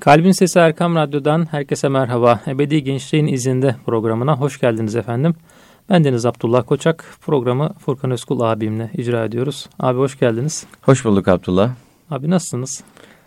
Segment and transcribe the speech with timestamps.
[0.00, 2.40] Kalbin Sesi Erkam Radyo'dan herkese merhaba.
[2.46, 5.34] Ebedi Gençliğin izinde programına hoş geldiniz efendim.
[5.90, 7.04] Ben Deniz Abdullah Koçak.
[7.20, 9.68] Programı Furkan Özkul abimle icra ediyoruz.
[9.80, 10.66] Abi hoş geldiniz.
[10.82, 11.70] Hoş bulduk Abdullah.
[12.10, 12.82] Abi nasılsınız?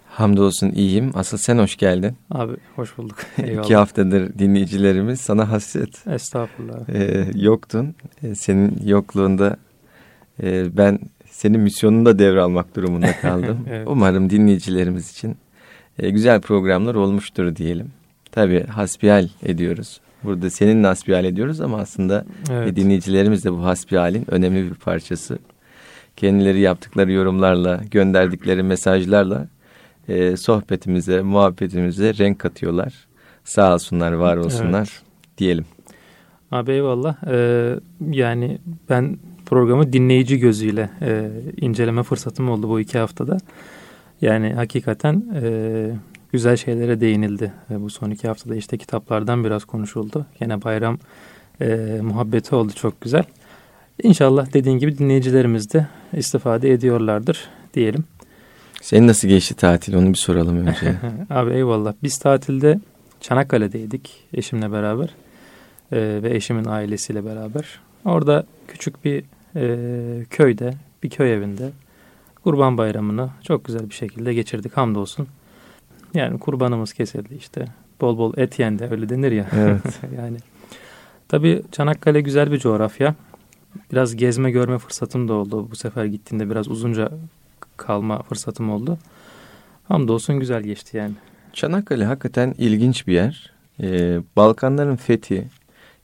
[0.09, 1.11] Hamdolsun iyiyim.
[1.15, 2.17] Asıl sen hoş geldin.
[2.31, 3.17] Abi hoş bulduk.
[3.43, 3.63] Eyvallah.
[3.63, 6.07] İki haftadır dinleyicilerimiz sana hasret.
[6.07, 6.89] Estağfurullah.
[6.89, 7.95] Ee, yoktun.
[8.23, 9.57] Ee, senin yokluğunda
[10.43, 13.59] e, ben senin misyonunu devralmak durumunda kaldım.
[13.69, 13.87] evet.
[13.89, 15.37] Umarım dinleyicilerimiz için
[15.99, 17.91] e, güzel programlar olmuştur diyelim.
[18.31, 19.99] Tabii hasbihal ediyoruz.
[20.23, 22.75] Burada seninle hasbihal ediyoruz ama aslında evet.
[22.75, 25.39] dinleyicilerimiz de bu hasbihalin önemli bir parçası.
[26.17, 29.47] Kendileri yaptıkları yorumlarla, gönderdikleri mesajlarla
[30.07, 32.93] e, sohbetimize, muhabbetimize renk katıyorlar.
[33.43, 35.37] Sağ olsunlar, var olsunlar evet.
[35.37, 35.65] diyelim.
[36.51, 37.15] Abi eyvallah.
[37.27, 37.75] Ee,
[38.11, 38.57] yani
[38.89, 43.37] ben programı dinleyici gözüyle e, inceleme fırsatım oldu bu iki haftada.
[44.25, 45.89] Yani hakikaten e,
[46.31, 47.53] güzel şeylere değinildi.
[47.71, 50.25] E, bu son iki haftada işte kitaplardan biraz konuşuldu.
[50.39, 50.97] Yine bayram
[51.61, 53.23] e, muhabbeti oldu çok güzel.
[54.03, 58.03] İnşallah dediğin gibi dinleyicilerimiz de istifade ediyorlardır diyelim.
[58.81, 60.95] Senin nasıl geçti tatil onu bir soralım önce.
[61.29, 61.93] Abi eyvallah.
[62.03, 62.79] Biz tatilde
[63.21, 65.09] Çanakkale'deydik eşimle beraber
[65.91, 67.79] ee, ve eşimin ailesiyle beraber.
[68.05, 69.23] Orada küçük bir
[69.55, 71.71] e, köyde, bir köy evinde
[72.45, 75.27] Kurban Bayramı'nı çok güzel bir şekilde geçirdik hamdolsun.
[76.13, 77.65] Yani kurbanımız kesildi işte.
[78.01, 79.47] Bol bol et yendi öyle denir ya.
[79.55, 79.81] Evet.
[80.17, 80.37] yani
[81.27, 83.15] tabii Çanakkale güzel bir coğrafya.
[83.91, 85.67] Biraz gezme görme fırsatım da oldu.
[85.71, 87.11] Bu sefer gittiğinde biraz uzunca
[87.77, 88.97] kalma fırsatım oldu.
[89.87, 91.13] Hamdolsun güzel geçti yani.
[91.53, 93.51] Çanakkale hakikaten ilginç bir yer.
[93.81, 95.47] Ee, Balkanların fethi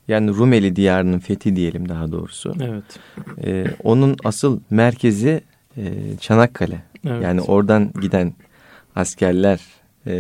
[0.08, 2.54] yani Rumeli diyarının fethi diyelim daha doğrusu.
[2.62, 3.00] Evet.
[3.44, 5.42] Ee, onun asıl merkezi
[5.78, 6.82] e, Çanakkale.
[7.08, 7.24] Evet.
[7.24, 8.34] Yani oradan giden
[8.96, 9.60] askerler
[10.08, 10.14] e,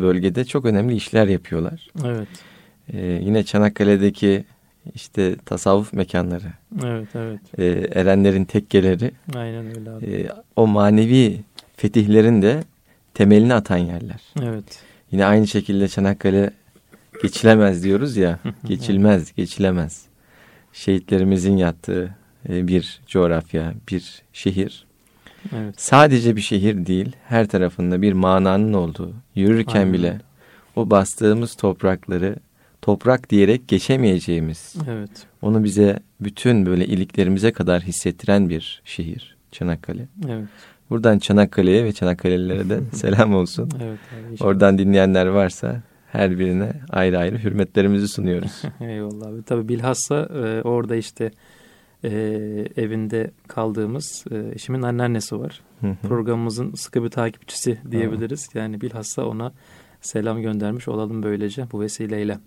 [0.00, 1.88] bölgede çok önemli işler yapıyorlar.
[2.04, 2.28] Evet.
[2.92, 4.44] E, yine Çanakkale'deki
[4.94, 6.52] işte tasavvuf mekanları.
[6.84, 7.40] Evet, evet.
[7.58, 7.64] E,
[8.00, 9.10] erenlerin tekkeleri.
[9.34, 10.06] Aynen öyle abi.
[10.06, 11.40] E, o manevi
[11.76, 12.64] fetihlerin de
[13.14, 14.20] temelini atan yerler.
[14.42, 14.82] Evet.
[15.12, 16.50] Yine aynı şekilde Çanakkale
[17.22, 18.38] geçilemez diyoruz ya.
[18.64, 20.02] geçilmez, geçilemez.
[20.72, 22.14] Şehitlerimizin yattığı
[22.48, 24.87] e, bir coğrafya, bir şehir.
[25.56, 25.80] Evet.
[25.80, 29.92] Sadece bir şehir değil, her tarafında bir mananın olduğu, yürürken Aynen.
[29.92, 30.20] bile
[30.76, 32.36] o bastığımız toprakları
[32.82, 35.10] toprak diyerek geçemeyeceğimiz, evet.
[35.42, 40.08] onu bize bütün böyle iliklerimize kadar hissettiren bir şehir Çanakkale.
[40.28, 40.48] Evet.
[40.90, 43.70] Buradan Çanakkale'ye ve Çanakkale'lilere de selam olsun.
[43.82, 43.98] evet,
[44.30, 45.82] abi, Oradan dinleyenler varsa
[46.12, 48.62] her birine ayrı ayrı hürmetlerimizi sunuyoruz.
[48.80, 49.42] Eyvallah abi.
[49.42, 51.30] Tabii bilhassa e, orada işte
[52.04, 52.10] e,
[52.76, 55.62] evinde kaldığımız e, eşimin anneannesi var.
[56.02, 58.48] Programımızın sıkı bir takipçisi diyebiliriz.
[58.54, 59.52] Yani bilhassa ona
[60.00, 62.38] selam göndermiş olalım böylece bu vesileyle.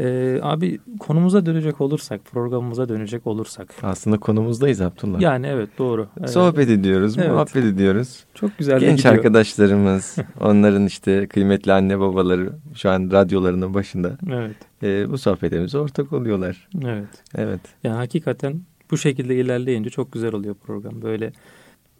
[0.00, 3.74] Ee, abi konumuza dönecek olursak, programımıza dönecek olursak.
[3.82, 5.20] Aslında konumuzdayız Abdullah.
[5.20, 6.08] Yani evet doğru.
[6.20, 6.30] Evet.
[6.30, 7.30] Sohbet ediyoruz, evet.
[7.30, 8.24] muhabbet ediyoruz.
[8.34, 14.18] Çok güzel Genç arkadaşlarımız, onların işte kıymetli anne babaları şu an radyolarının başında.
[14.32, 14.56] Evet.
[14.82, 16.68] E, bu sohbetimize ortak oluyorlar.
[16.84, 17.08] Evet.
[17.34, 17.60] Evet.
[17.84, 21.02] Yani hakikaten bu şekilde ilerleyince çok güzel oluyor program.
[21.02, 21.32] Böyle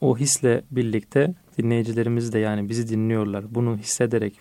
[0.00, 3.44] o hisle birlikte dinleyicilerimiz de yani bizi dinliyorlar.
[3.50, 4.34] Bunu hissederek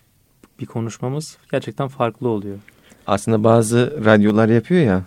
[0.59, 2.57] bir konuşmamız gerçekten farklı oluyor.
[3.09, 5.03] Aslında bazı radyolar yapıyor ya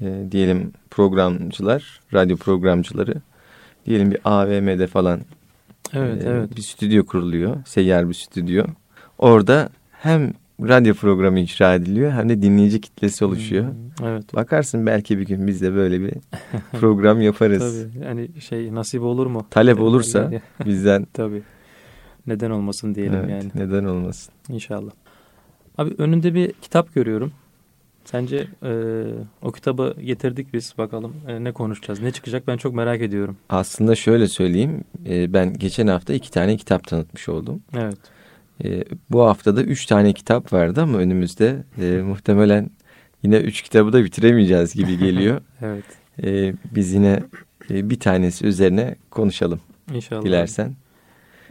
[0.00, 3.14] e, diyelim programcılar, radyo programcıları
[3.86, 5.20] diyelim bir AVM'de falan
[5.92, 6.56] evet, e, evet.
[6.56, 8.64] bir stüdyo kuruluyor, seyyar bir stüdyo.
[9.18, 13.64] Orada hem radyo programı icra ediliyor hem de dinleyici kitlesi oluşuyor.
[13.64, 14.34] Hmm, evet.
[14.34, 16.12] Bakarsın belki bir gün biz de böyle bir
[16.80, 17.86] program yaparız.
[17.92, 19.46] Tabii yani şey nasip olur mu?
[19.50, 20.30] Talep olursa
[20.64, 21.06] bizden.
[21.12, 21.42] Tabii.
[22.26, 23.50] Neden olmasın diyelim evet, yani.
[23.54, 24.34] Neden olmasın.
[24.48, 24.90] İnşallah.
[25.78, 27.32] Abi önünde bir kitap görüyorum.
[28.04, 28.72] Sence e,
[29.42, 33.36] o kitabı getirdik biz bakalım e, ne konuşacağız ne çıkacak ben çok merak ediyorum.
[33.48, 37.62] Aslında şöyle söyleyeyim e, ben geçen hafta iki tane kitap tanıtmış oldum.
[37.76, 37.98] Evet.
[38.64, 42.70] E, bu haftada üç tane kitap vardı ama önümüzde e, muhtemelen
[43.22, 45.40] yine üç kitabı da bitiremeyeceğiz gibi geliyor.
[45.62, 45.84] evet.
[46.22, 47.22] E, biz yine
[47.70, 49.60] e, bir tanesi üzerine konuşalım.
[49.94, 50.24] İnşallah.
[50.24, 50.74] Dilersen.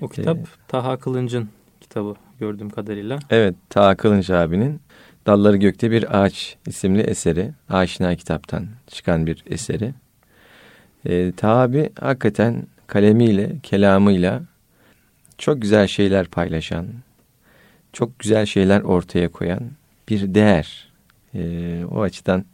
[0.01, 1.49] O kitap ee, Taha Kılınç'ın
[1.81, 3.19] kitabı gördüğüm kadarıyla.
[3.29, 4.79] Evet Taha Kılınç abinin
[5.25, 7.51] Dalları Gökte Bir Ağaç isimli eseri.
[7.69, 9.93] Aşina kitaptan çıkan bir eseri.
[11.05, 14.41] E, Tabi hakikaten kalemiyle, kelamıyla
[15.37, 16.87] çok güzel şeyler paylaşan,
[17.93, 19.61] çok güzel şeyler ortaya koyan
[20.09, 20.91] bir değer.
[21.35, 22.45] E, o açıdan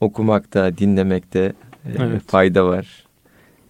[0.00, 2.22] okumakta, dinlemekte e, evet.
[2.26, 3.04] fayda var.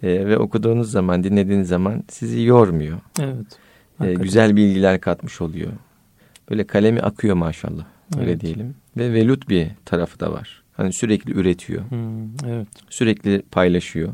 [0.02, 2.98] E, ve okuduğunuz zaman, dinlediğiniz zaman sizi yormuyor.
[3.20, 3.58] Evet.
[4.00, 5.72] E, güzel bilgiler katmış oluyor.
[6.50, 7.91] Böyle kalemi akıyor maşallah.
[8.18, 8.40] Öyle Evet.
[8.40, 8.74] diyelim.
[8.96, 10.62] Ve velut bir tarafı da var.
[10.72, 11.90] Hani sürekli üretiyor.
[11.90, 12.68] Hmm, evet.
[12.90, 14.12] Sürekli paylaşıyor.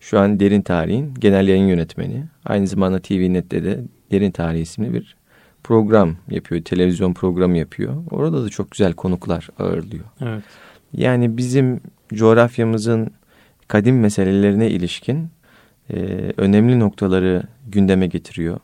[0.00, 2.24] Şu an Derin Tarih'in genel yayın yönetmeni.
[2.44, 5.16] Aynı zamanda TVNet'te de Derin Tarih isimli bir
[5.64, 6.62] program yapıyor.
[6.64, 7.94] Televizyon programı yapıyor.
[8.10, 10.04] Orada da çok güzel konuklar ağırlıyor.
[10.20, 10.42] Evet.
[10.92, 11.80] Yani bizim
[12.14, 13.10] coğrafyamızın
[13.68, 15.28] kadim meselelerine ilişkin
[15.90, 15.96] e,
[16.36, 18.60] önemli noktaları gündeme getiriyor.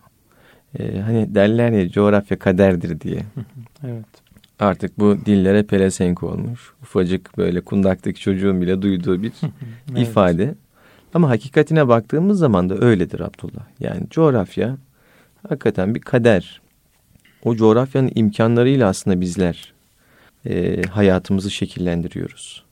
[0.79, 3.20] E, hani derler ya coğrafya kaderdir diye.
[3.87, 4.06] Evet.
[4.58, 6.73] Artık bu dillere pelesenk olmuş.
[6.82, 9.32] Ufacık böyle kundaktaki çocuğun bile duyduğu bir
[9.93, 10.08] Evet.
[10.08, 10.55] ifade.
[11.14, 13.64] Ama hakikatine baktığımız zaman da öyledir Abdullah.
[13.81, 14.76] Yani coğrafya
[15.49, 16.61] hakikaten bir kader.
[17.44, 19.73] O coğrafyanın imkanlarıyla aslında bizler
[20.47, 22.64] e, hayatımızı şekillendiriyoruz.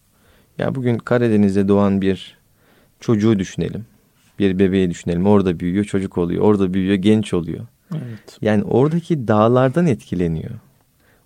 [0.58, 2.38] Ya bugün Karadeniz'de doğan bir
[3.00, 3.86] çocuğu düşünelim.
[4.38, 5.26] Bir bebeği düşünelim.
[5.26, 6.42] Orada büyüyor, çocuk oluyor.
[6.42, 7.66] Orada büyüyor, genç oluyor.
[7.92, 8.38] Evet.
[8.42, 10.50] Yani oradaki dağlardan etkileniyor.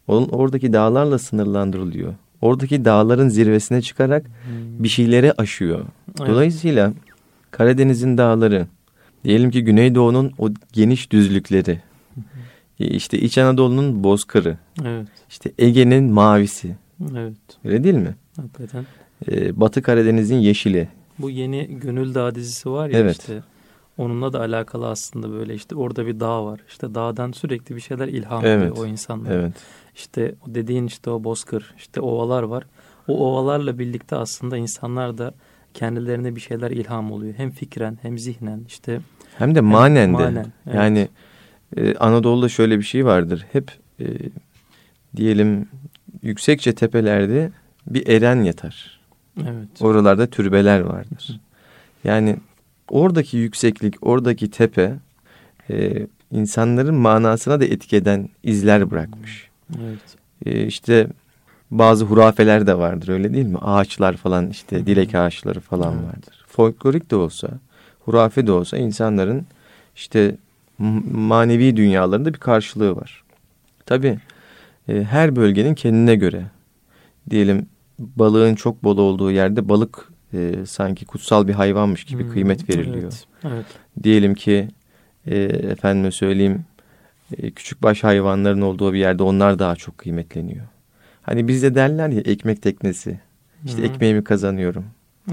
[0.09, 2.15] Onun oradaki dağlarla sınırlandırılıyor.
[2.41, 5.85] Oradaki dağların zirvesine çıkarak Hmm, bir şeyleri aşıyor.
[6.21, 6.31] Evet.
[6.31, 6.93] Dolayısıyla
[7.51, 8.67] Karadeniz'in dağları,
[9.25, 11.81] diyelim ki Güneydoğu'nun o geniş düzlükleri,
[12.81, 15.09] e, işte İç Anadolu'nun bozkırı, Evet.
[15.29, 16.77] işte Ege'nin mavisi,
[17.17, 17.35] Evet.
[17.65, 18.15] öyle değil mi?
[18.37, 18.87] Hakikaten.
[19.31, 20.89] E, Batı Karadeniz'in yeşili.
[21.19, 23.19] Bu yeni Gönül Dağı dizisi var ya Evet.
[23.21, 23.43] işte.
[23.99, 26.61] Onunla da alakalı aslında böyle işte orada bir dağ var.
[26.69, 28.63] İşte dağdan sürekli bir şeyler ilham Evet.
[28.63, 29.35] ediyor o insanlara.
[29.35, 29.53] Evet.
[29.99, 32.65] İşte dediğin işte o bozkır, işte ovalar var.
[33.09, 35.35] O ovalarla birlikte aslında insanlar da
[35.75, 37.35] kendilerine bir şeyler ilham oluyor.
[37.37, 39.01] Hem fikren hem zihnen işte.
[39.39, 40.13] Hem de manen de.
[40.13, 40.77] manen, evet.
[40.77, 41.09] Yani
[41.77, 43.47] e, Anadolu'da şöyle bir şey vardır.
[43.53, 44.07] Hep e,
[45.17, 45.69] diyelim
[46.23, 47.51] yüksekçe tepelerde
[47.87, 49.01] bir eren yatar.
[49.41, 49.69] Evet.
[49.81, 51.41] Oralarda türbeler vardır.
[52.05, 52.37] Yani
[52.89, 54.97] oradaki yükseklik, oradaki tepe
[55.71, 59.48] e, insanların manasına da etki eden izler bırakmış.
[59.81, 60.01] Evet.
[60.47, 61.07] E, işte
[61.71, 63.59] bazı hurafeler de vardır öyle değil mi?
[63.59, 66.05] Ağaçlar falan işte dilek ağaçları falan Evet.
[66.07, 66.45] vardır.
[66.47, 67.49] Folklorik de olsa,
[68.01, 69.47] hurafe de olsa insanların
[69.97, 70.37] işte
[71.13, 73.25] manevi dünyalarında bir karşılığı var.
[73.87, 74.19] Tabii
[74.89, 76.43] e, her bölgenin kendine göre
[77.31, 77.67] diyelim
[77.99, 83.13] balığın çok bol olduğu yerde balık e, sanki kutsal bir hayvanmış gibi Hmm, kıymet veriliyor.
[83.13, 83.27] Evet.
[83.45, 83.67] evet.
[84.03, 84.69] Diyelim ki
[85.27, 86.65] e, efendime söyleyeyim
[87.37, 90.67] e, küçükbaş hayvanların olduğu bir yerde onlar daha çok kıymetleniyor.
[91.23, 93.21] Hani bizde derler ya ekmek teknesi.
[93.65, 93.87] İşte Hı.
[93.87, 94.85] ekmeğimi kazanıyorum.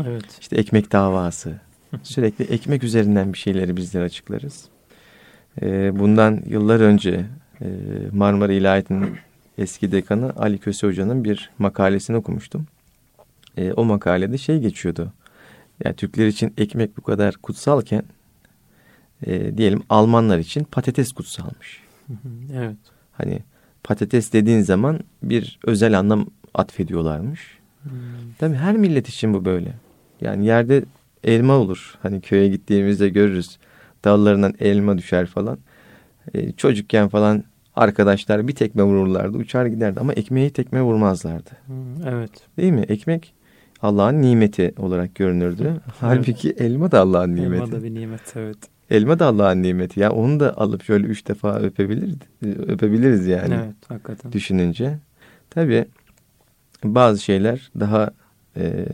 [0.08, 0.26] Evet.
[0.42, 1.60] İşte ekmek davası.
[2.04, 4.66] Sürekli ekmek üzerinden bir şeyleri bizler açıklarız.
[5.62, 7.26] E, bundan yıllar önce
[7.62, 7.68] e,
[8.12, 9.18] Marmara İlahiyat'ın
[9.58, 12.68] eski dekanı Ali Köse Hoca'nın bir makalesini okumuştum.
[13.58, 15.14] E, o makalede şey geçiyordu.
[15.84, 18.04] Yani Türkler için ekmek bu kadar kutsalken
[19.26, 21.85] e, diyelim Almanlar için patates kutsalmış.
[22.54, 22.78] Evet.
[23.12, 23.40] Hani
[23.84, 27.58] patates dediğin zaman bir özel anlam atfediyorlarmış.
[27.84, 27.92] Hmm,
[28.40, 29.74] Tabii her millet için bu böyle.
[30.22, 30.84] Yani yerde
[31.24, 31.96] elma olur.
[32.02, 33.58] Hani köye gittiğimizde görürüz.
[34.06, 35.58] Dallarından elma düşer falan.
[36.34, 37.44] E, çocukken falan
[37.76, 39.38] arkadaşlar bir tekme vururlardı.
[39.38, 41.50] Uçar giderdi ama ekmeği tekme vurmazlardı.
[41.66, 42.32] hmm, Evet.
[42.58, 42.82] Değil mi?
[42.82, 43.34] Ekmek
[43.82, 45.82] Allah'ın nimeti olarak görünürdü.
[46.00, 47.64] Halbuki elma da Allah'ın nimeti.
[47.64, 48.58] Elma da bir nimet evet.
[48.90, 50.00] Elma da Allah'ın nimeti.
[50.00, 54.32] Ya onu da alıp şöyle üç defa öpebiliriz, öpebiliriz yani evet hakikaten.
[54.32, 54.98] düşününce.
[55.50, 55.86] Tabii
[56.84, 58.12] bazı şeyler daha
[58.58, 58.86] e,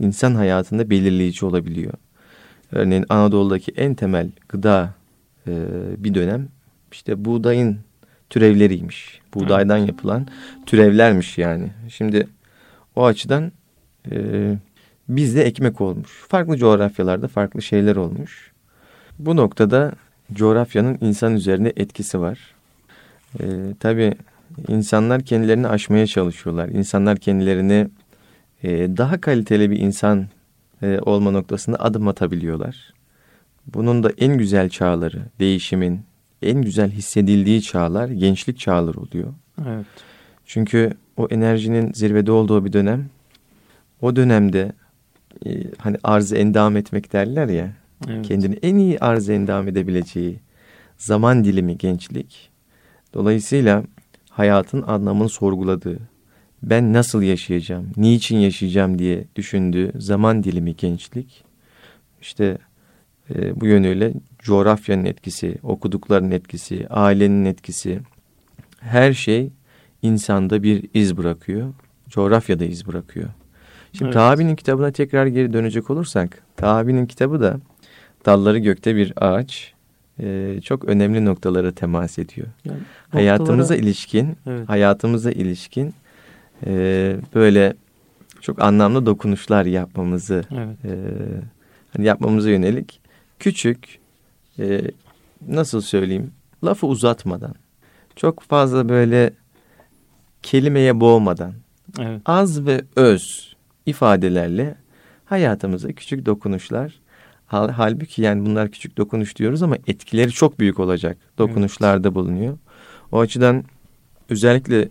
[0.00, 1.92] insan hayatında belirleyici olabiliyor.
[2.72, 4.94] Örneğin Anadolu'daki en temel gıda
[5.46, 5.52] e,
[5.98, 6.48] bir dönem
[6.92, 7.78] işte buğdayın
[8.30, 9.20] türevleriymiş.
[9.34, 10.26] Buğdaydan yapılan
[10.66, 11.70] türevlermiş yani.
[11.88, 12.26] Şimdi
[12.96, 13.52] o açıdan
[14.10, 14.56] e,
[15.08, 16.10] bizde ekmek olmuş.
[16.28, 18.52] Farklı coğrafyalarda farklı şeyler olmuş.
[19.18, 19.92] Bu noktada
[20.32, 22.38] coğrafyanın insan üzerine etkisi var.
[23.40, 23.44] E,
[23.80, 24.14] tabii
[24.68, 26.68] insanlar kendilerini aşmaya çalışıyorlar.
[26.68, 27.88] İnsanlar kendilerini
[28.62, 30.26] e, daha kaliteli bir insan
[30.82, 32.94] e, olma noktasında adım atabiliyorlar.
[33.74, 36.00] Bunun da en güzel çağları, değişimin
[36.42, 39.34] en güzel hissedildiği çağlar gençlik çağları oluyor.
[39.66, 39.86] Evet.
[40.46, 43.10] Çünkü o enerjinin zirvede olduğu bir dönem,
[44.00, 44.72] o dönemde
[45.46, 47.72] e, hani arz endam etmek derler ya,
[48.08, 48.26] evet.
[48.26, 50.40] kendini en iyi arz endam edebileceği
[50.96, 52.50] zaman dilimi gençlik.
[53.14, 53.84] Dolayısıyla
[54.30, 55.98] hayatın anlamını sorguladığı,
[56.62, 61.44] ben nasıl yaşayacağım, niçin yaşayacağım diye düşündüğü zaman dilimi gençlik.
[62.20, 62.58] İşte
[63.34, 68.00] e, bu yönüyle coğrafyanın etkisi, okudukların etkisi, ailenin etkisi,
[68.80, 69.50] her şey
[70.02, 71.74] insanda bir iz bırakıyor.
[72.08, 73.28] Coğrafyada iz bırakıyor.
[73.92, 74.14] Şimdi Evet.
[74.14, 77.60] Tabi'nin kitabına tekrar geri dönecek olursak, Tabi'nin kitabı da
[78.28, 79.72] dalları gökte bir ağaç,
[80.20, 82.46] e, çok önemli noktalara temas ediyor.
[82.64, 83.80] Yani, hayatımıza noktalara...
[83.80, 84.68] ilişkin, evet.
[84.68, 85.94] hayatımıza ilişkin
[86.66, 87.74] e, böyle
[88.40, 90.84] çok anlamlı dokunuşlar yapmamızı, evet.
[90.84, 90.94] e,
[91.96, 93.00] hani yapmamıza yönelik
[93.38, 93.98] küçük,
[94.58, 94.82] e,
[95.48, 96.30] nasıl söyleyeyim,
[96.64, 97.54] lafı uzatmadan,
[98.16, 99.32] çok fazla böyle
[100.42, 101.52] kelimeye boğmadan,
[102.00, 102.22] evet.
[102.26, 103.56] az ve öz
[103.86, 104.74] ifadelerle
[105.24, 107.00] hayatımıza küçük dokunuşlar
[107.48, 112.14] Hal, halbuki yani bunlar küçük dokunuş diyoruz ama etkileri çok büyük olacak dokunuşlarda evet.
[112.14, 112.58] bulunuyor.
[113.12, 113.64] O açıdan
[114.28, 114.88] özellikle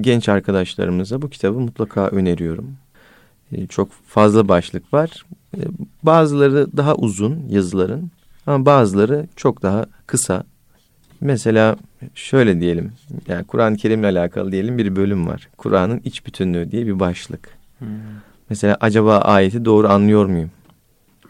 [0.00, 2.76] genç arkadaşlarımıza bu kitabı mutlaka öneriyorum.
[3.52, 5.24] Ee, çok fazla başlık var.
[5.56, 5.60] Ee,
[6.02, 8.10] bazıları daha uzun yazıların
[8.46, 10.44] ama bazıları çok daha kısa.
[11.20, 11.76] Mesela
[12.14, 12.92] şöyle diyelim,
[13.28, 15.48] yani Kur'an-ı Kerim'le alakalı diyelim bir bölüm var.
[15.56, 17.48] Kur'an'ın iç bütünlüğü diye bir başlık.
[17.78, 17.88] Hmm.
[18.50, 20.50] Mesela acaba ayeti doğru anlıyor muyum?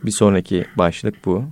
[0.04, 1.44] Bir sonraki başlık bu.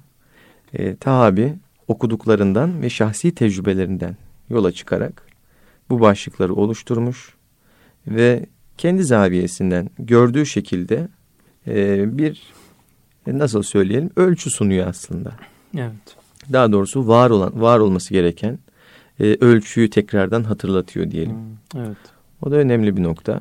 [0.73, 1.55] E, Tahabi
[1.89, 4.17] okuduklarından ve şahsi tecrübelerinden
[4.51, 5.23] yola çıkarak
[5.91, 7.35] bu başlıkları oluşturmuş
[8.07, 8.47] ve
[8.79, 11.09] kendi zaviyesinden gördüğü şekilde
[11.67, 12.43] e, bir
[13.27, 15.33] e, nasıl söyleyelim ölçü sunuyor aslında.
[15.77, 16.17] Evet.
[16.53, 18.59] Daha doğrusu var olan var olması gereken
[19.21, 21.37] e, ölçüyü tekrardan hatırlatıyor diyelim.
[21.37, 21.97] Hmm, evet.
[22.43, 23.41] O da önemli bir nokta.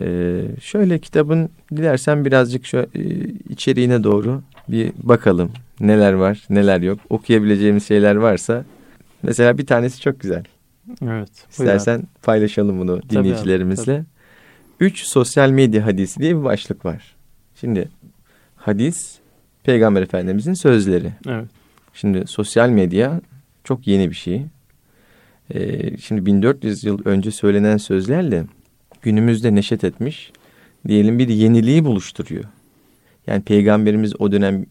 [0.00, 3.00] Ee, şöyle kitabın dilersen birazcık şu e,
[3.48, 5.52] içeriğine doğru bir bakalım.
[5.80, 6.98] Neler var, neler yok.
[7.10, 8.64] Okuyabileceğimiz şeyler varsa.
[9.22, 10.44] Mesela bir tanesi çok güzel.
[11.02, 11.30] Evet.
[11.50, 12.06] İstersen abi.
[12.22, 13.94] paylaşalım bunu tabii dinleyicilerimizle.
[13.94, 14.04] Abi,
[14.80, 17.16] Üç sosyal medya hadisi diye bir başlık var.
[17.60, 17.88] Şimdi
[18.56, 19.18] hadis
[19.64, 21.12] Peygamber Efendimizin sözleri.
[21.28, 21.48] Evet.
[21.94, 23.20] Şimdi sosyal medya
[23.64, 24.42] çok yeni bir şey.
[25.54, 28.44] Ee, şimdi 1400 yıl önce söylenen sözlerle
[29.02, 30.32] günümüzde neşet etmiş
[30.88, 32.44] diyelim bir yeniliği buluşturuyor.
[33.26, 34.66] Yani peygamberimiz o dönem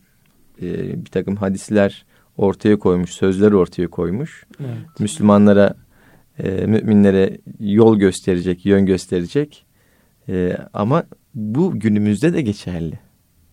[0.61, 2.05] e, bir takım hadisler
[2.37, 4.45] ortaya koymuş, sözler ortaya koymuş.
[4.59, 4.99] Evet.
[4.99, 5.73] Müslümanlara,
[6.39, 9.65] e, müminlere yol gösterecek, yön gösterecek.
[10.29, 11.03] E, ama
[11.35, 12.99] bu günümüzde de geçerli.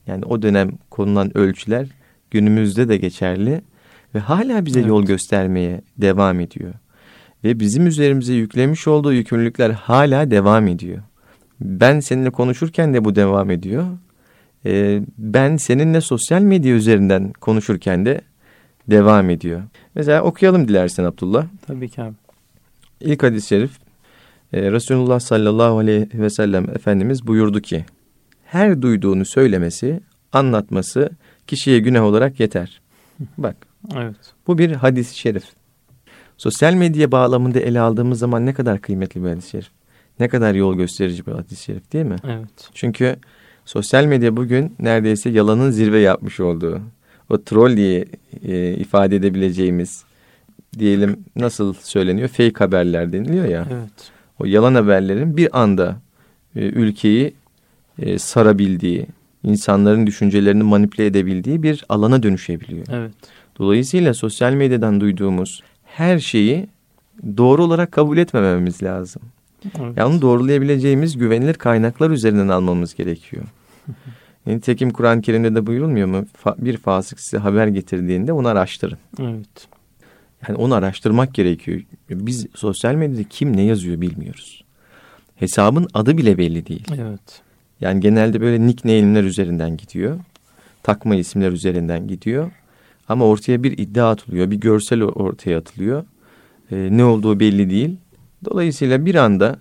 [0.07, 1.87] Yani o dönem konulan ölçüler
[2.31, 3.61] günümüzde de geçerli
[4.15, 4.89] ve hala bize evet.
[4.89, 6.75] yol göstermeye devam ediyor
[7.45, 11.03] ve bizim üzerimize yüklemiş olduğu yükümlülükler hala devam ediyor.
[11.61, 13.87] Ben seninle konuşurken de bu devam ediyor.
[14.67, 18.21] Ee, ben seninle sosyal medya üzerinden konuşurken de
[18.91, 19.63] devam ediyor.
[19.95, 21.47] Mesela okuyalım dilersen Abdullah.
[21.67, 22.15] Tabii ki abi.
[23.01, 23.71] İlk hadis-i şerif
[24.53, 27.85] e, Resulullah sallallahu aleyhi ve sellem Efendimiz buyurdu ki
[28.45, 30.01] her duyduğunu söylemesi,
[30.33, 31.11] anlatması
[31.47, 32.81] kişiye günah olarak yeter.
[33.39, 33.57] Bak.
[33.97, 34.17] Evet.
[34.47, 35.45] Bu bir hadis-i şerif
[36.39, 39.69] sosyal medya bağlamında ele aldığımız zaman ne kadar kıymetli bir hadis-i şerif.
[40.21, 42.17] Ne kadar yol gösterici bir hadis-i şerif değil mi?
[42.25, 42.71] Evet.
[42.75, 43.17] Çünkü
[43.65, 46.81] sosyal medya bugün neredeyse yalanın zirve yapmış olduğu,
[47.31, 48.05] o troll diye
[48.45, 50.05] e, ifade edebileceğimiz
[50.79, 53.67] diyelim nasıl söyleniyor fake haberler deniliyor ya.
[53.71, 54.11] Evet.
[54.39, 55.97] O yalan haberlerin bir anda
[56.57, 57.35] e, ülkeyi
[57.99, 59.07] e, sarabildiği,
[59.45, 62.87] insanların düşüncelerini manipüle edebildiği bir alana dönüşebiliyor.
[62.91, 63.13] Evet.
[63.59, 65.63] Dolayısıyla sosyal medyadan duyduğumuz
[65.99, 66.67] her şeyi
[67.37, 69.23] doğru olarak kabul etmememiz lazım.
[69.65, 69.97] Evet.
[69.97, 73.43] Yani doğrulayabileceğimiz güvenilir kaynaklar üzerinden almamız gerekiyor.
[74.47, 76.27] Nitekim Kur'an-ı Kerim'de de buyurulmuyor mu?
[76.59, 78.99] Bir fasık size haber getirdiğinde onu araştırın.
[79.21, 79.69] Evet.
[80.49, 81.81] Yani onu araştırmak gerekiyor.
[82.11, 84.65] Biz sosyal medyada kim ne yazıyor bilmiyoruz.
[85.37, 86.87] Hesabın adı bile belli değil.
[86.99, 87.43] Evet.
[87.81, 90.19] Yani genelde böyle nickname'ler üzerinden gidiyor.
[90.83, 92.51] Takma isimler üzerinden gidiyor.
[93.09, 96.05] Ama ortaya bir iddia atılıyor, bir görsel ortaya atılıyor.
[96.71, 97.97] E, ne olduğu belli değil.
[98.45, 99.59] Dolayısıyla bir anda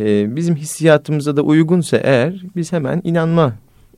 [0.00, 3.52] e, bizim hissiyatımıza da uygunsa eğer biz hemen inanma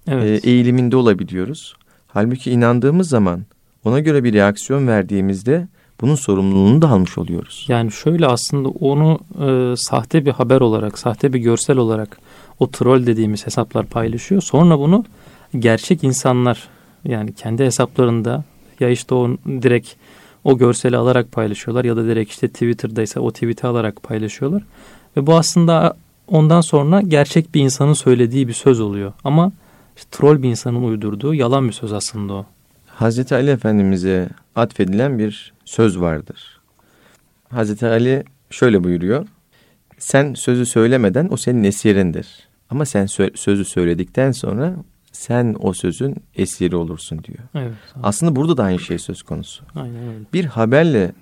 [0.08, 0.44] evet.
[0.44, 1.74] e, eğiliminde olabiliyoruz.
[2.06, 3.42] Halbuki inandığımız zaman
[3.84, 5.68] ona göre bir reaksiyon verdiğimizde
[6.00, 7.66] bunun sorumluluğunu da almış oluyoruz.
[7.68, 12.18] Yani şöyle aslında onu e, sahte bir haber olarak, sahte bir görsel olarak
[12.58, 14.42] o troll dediğimiz hesaplar paylaşıyor.
[14.42, 15.04] Sonra bunu
[15.58, 16.68] gerçek insanlar
[17.04, 18.44] yani kendi hesaplarında
[18.80, 19.88] ya işte o direkt
[20.44, 24.62] o görseli alarak paylaşıyorlar ya da direkt işte Twitter'daysa o tweet'i alarak paylaşıyorlar.
[25.16, 25.96] Ve bu aslında
[26.28, 29.12] ondan sonra gerçek bir insanın söylediği bir söz oluyor.
[29.24, 29.52] Ama
[29.96, 32.46] işte troll bir insanın uydurduğu yalan bir söz aslında o.
[32.86, 36.60] Hazreti Ali Efendimiz'e atfedilen bir söz vardır.
[37.48, 39.26] Hazreti Ali şöyle buyuruyor.
[39.98, 42.48] Sen sözü söylemeden o senin esirindir.
[42.70, 44.76] Ama sen sö sözü söyledikten sonra
[45.20, 47.38] sen o sözün esiri olursun diyor.
[47.54, 47.74] Evet.
[48.02, 49.64] Aslında burada da aynı şey söz konusu.
[49.74, 50.24] Aynen öyle.
[50.32, 51.12] Bir haberle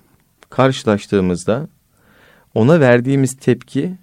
[0.49, 1.67] karşılaştığımızda
[2.55, 3.97] ona verdiğimiz tepki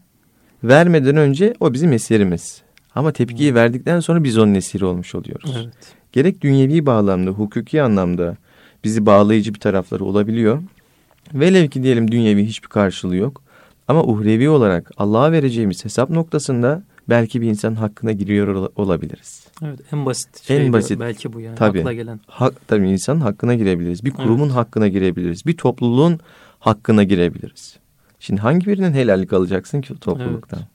[0.64, 2.62] vermeden önce o bizim esirimiz.
[2.94, 3.56] Ama tepkiyi hmm.
[3.56, 5.54] verdikten sonra biz onun esiri olmuş oluyoruz.
[5.56, 5.94] Evet.
[6.12, 8.36] Gerek dünyevi bağlamda, hukuki anlamda
[8.84, 10.62] bizi bağlayıcı bir tarafları olabiliyor.
[11.34, 13.42] Velev ki diyelim dünyevi hiçbir karşılığı yok.
[13.88, 19.46] Ama uhrevi olarak Allah'a vereceğimiz hesap noktasında belki bir insanın hakkına giriyor olabiliriz.
[19.62, 22.20] Evet en basit şey en basit, belki bu yani tabii, akla gelen.
[22.26, 24.04] Hak, tabii insanın hakkına girebiliriz.
[24.04, 24.56] Bir kurumun evet.
[24.56, 25.46] hakkına girebiliriz.
[25.46, 26.20] Bir topluluğun
[26.58, 27.78] hakkına girebiliriz.
[28.20, 30.58] Şimdi hangi birinin helallik alacaksın ki topluluktan?
[30.58, 30.68] Evet.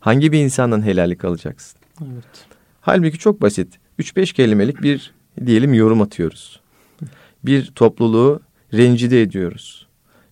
[0.00, 1.80] Hangi bir insandan helallik alacaksın?
[2.00, 2.46] Evet.
[2.80, 3.78] Halbuki çok basit.
[3.98, 5.12] 3-5 kelimelik bir
[5.46, 6.60] diyelim yorum atıyoruz.
[7.44, 8.40] Bir topluluğu
[8.74, 9.86] rencide ediyoruz.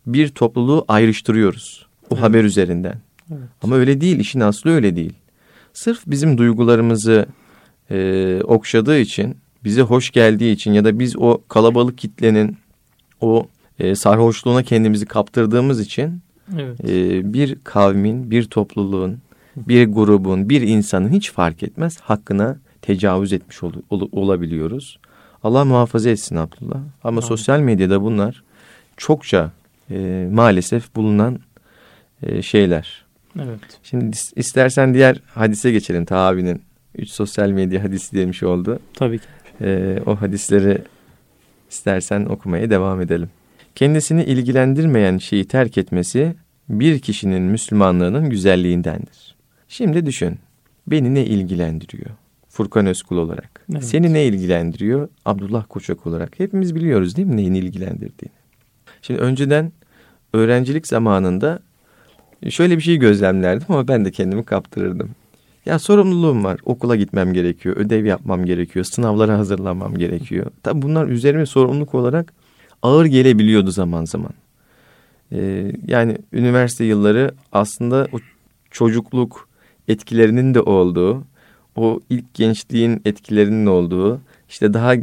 [0.06, 1.86] Bir topluluğu ayrıştırıyoruz.
[2.10, 2.22] O evet.
[2.24, 3.00] haber üzerinden.
[3.30, 3.40] Evet.
[3.62, 4.18] Ama öyle değil.
[4.18, 5.12] işin aslı öyle değil.
[5.72, 7.26] Sırf bizim duygularımızı
[7.90, 12.56] e, okşadığı için, bize hoş geldiği için ya da biz o kalabalık kitlenin
[13.20, 13.46] o
[13.78, 16.20] e, sarhoşluğuna kendimizi kaptırdığımız için
[16.58, 16.80] evet.
[16.84, 19.18] e, bir kavmin, bir topluluğun,
[19.56, 24.98] bir grubun, bir insanın hiç fark etmez hakkına tecavüz etmiş ol, ol, olabiliyoruz.
[25.42, 26.76] Allah muhafaza etsin Abdullah.
[26.76, 27.20] Ama Amin.
[27.20, 28.42] sosyal medyada bunlar
[28.96, 29.50] çokça
[29.90, 31.38] e, maalesef bulunan
[32.22, 33.04] e, şeyler.
[33.40, 33.60] Evet.
[33.82, 36.04] Şimdi istersen diğer hadise geçelim.
[36.04, 36.62] Ta abinin
[36.98, 38.78] üç sosyal medya hadisi demiş oldu.
[38.94, 39.24] Tabii ki.
[39.60, 40.78] E, o hadisleri
[41.70, 43.30] istersen okumaya devam edelim.
[43.74, 46.34] Kendisini ilgilendirmeyen şeyi terk etmesi
[46.68, 49.36] bir kişinin Müslümanlığının güzelliğindendir.
[49.68, 50.38] Şimdi düşün.
[50.86, 52.10] Beni ne ilgilendiriyor?
[52.48, 53.64] Furkan Özkul olarak.
[53.72, 53.84] Evet.
[53.84, 55.08] Seni ne ilgilendiriyor?
[55.24, 56.40] Abdullah Koçak olarak.
[56.40, 58.32] Hepimiz biliyoruz değil mi neyin ilgilendirdiğini?
[59.02, 59.72] Şimdi önceden
[60.32, 61.60] öğrencilik zamanında
[62.50, 65.10] şöyle bir şey gözlemlerdim ama ben de kendimi kaptırırdım.
[65.66, 66.60] Ya sorumluluğum var.
[66.64, 67.76] Okula gitmem gerekiyor.
[67.76, 68.84] Ödev yapmam gerekiyor.
[68.84, 70.46] Sınavlara hazırlanmam gerekiyor.
[70.62, 72.32] Tabi bunlar üzerime sorumluluk olarak
[72.82, 74.32] ağır gelebiliyordu zaman zaman.
[75.32, 78.18] Ee, yani üniversite yılları aslında o
[78.70, 79.48] çocukluk
[79.88, 81.24] etkilerinin de olduğu,
[81.76, 84.94] o ilk gençliğin etkilerinin olduğu, işte daha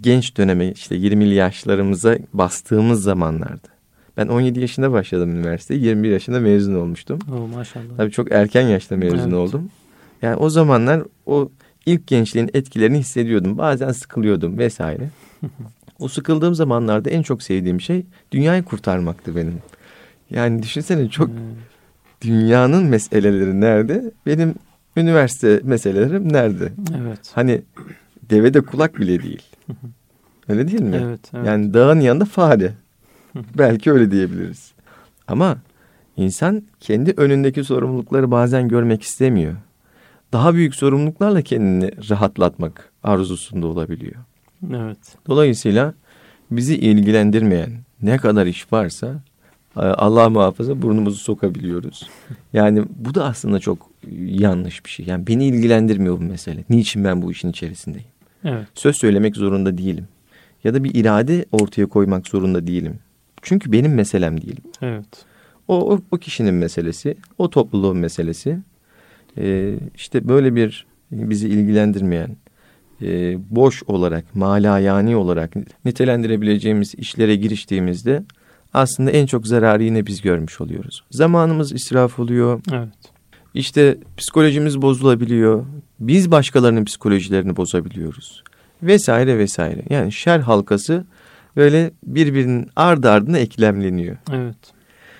[0.00, 3.71] genç döneme işte 20'li yaşlarımıza bastığımız zamanlardı.
[4.16, 5.80] Ben 17 yaşında başladım üniversiteye.
[5.80, 7.18] 21 yaşında mezun olmuştum.
[7.32, 7.96] Oo, maşallah.
[7.96, 9.32] Tabii çok erken yaşta mezun evet.
[9.32, 9.70] oldum.
[10.22, 11.50] Yani o zamanlar o
[11.86, 13.58] ilk gençliğin etkilerini hissediyordum.
[13.58, 15.10] Bazen sıkılıyordum vesaire.
[15.98, 19.58] o sıkıldığım zamanlarda en çok sevdiğim şey dünyayı kurtarmaktı benim.
[20.30, 21.36] Yani düşünsene çok hmm.
[22.22, 24.10] dünyanın meseleleri nerede?
[24.26, 24.54] Benim
[24.96, 26.72] üniversite meselelerim nerede?
[27.02, 27.18] Evet.
[27.34, 27.62] Hani
[28.30, 29.42] devede kulak bile değil.
[30.48, 31.00] Öyle değil mi?
[31.04, 31.46] Evet, evet.
[31.46, 32.72] Yani dağın yanında fare.
[33.58, 34.72] Belki öyle diyebiliriz.
[35.28, 35.58] Ama
[36.16, 39.54] insan kendi önündeki sorumlulukları bazen görmek istemiyor.
[40.32, 44.16] Daha büyük sorumluluklarla kendini rahatlatmak arzusunda olabiliyor.
[44.70, 44.98] Evet.
[45.26, 45.94] Dolayısıyla
[46.50, 47.70] bizi ilgilendirmeyen
[48.02, 49.22] ne kadar iş varsa
[49.76, 52.08] e, Allah muhafaza burnumuzu sokabiliyoruz.
[52.52, 53.90] Yani bu da aslında çok
[54.26, 55.06] yanlış bir şey.
[55.06, 56.64] Yani beni ilgilendirmiyor bu mesele.
[56.70, 58.08] Niçin ben bu işin içerisindeyim?
[58.44, 58.66] Evet.
[58.74, 60.08] Söz söylemek zorunda değilim.
[60.64, 62.98] Ya da bir irade ortaya koymak zorunda değilim.
[63.42, 64.60] Çünkü benim meselem değil.
[64.82, 65.24] Evet.
[65.68, 68.58] O, o, o kişinin meselesi, o topluluğun meselesi.
[69.38, 72.36] Ee, işte böyle bir bizi ilgilendirmeyen,
[73.02, 78.22] e, boş olarak, malayani olarak nitelendirebileceğimiz işlere giriştiğimizde
[78.74, 81.04] aslında en çok zararı yine biz görmüş oluyoruz.
[81.10, 82.60] Zamanımız israf oluyor.
[82.72, 82.88] Evet.
[83.54, 85.66] İşte psikolojimiz bozulabiliyor.
[86.00, 88.42] Biz başkalarının psikolojilerini bozabiliyoruz.
[88.82, 89.82] Vesaire vesaire.
[89.90, 91.04] Yani şer halkası
[91.56, 94.16] böyle birbirinin ardı ardına eklemleniyor.
[94.32, 94.56] Evet.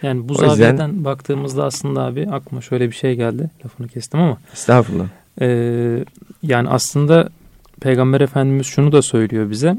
[0.02, 1.04] Yani bu o zaviyeden yüzden...
[1.04, 3.50] baktığımızda aslında abi aklıma şöyle bir şey geldi.
[3.64, 4.38] Lafını kestim ama.
[4.52, 5.06] Estağfurullah.
[5.40, 6.04] Ee,
[6.42, 7.28] yani aslında
[7.80, 9.78] Peygamber Efendimiz şunu da söylüyor bize.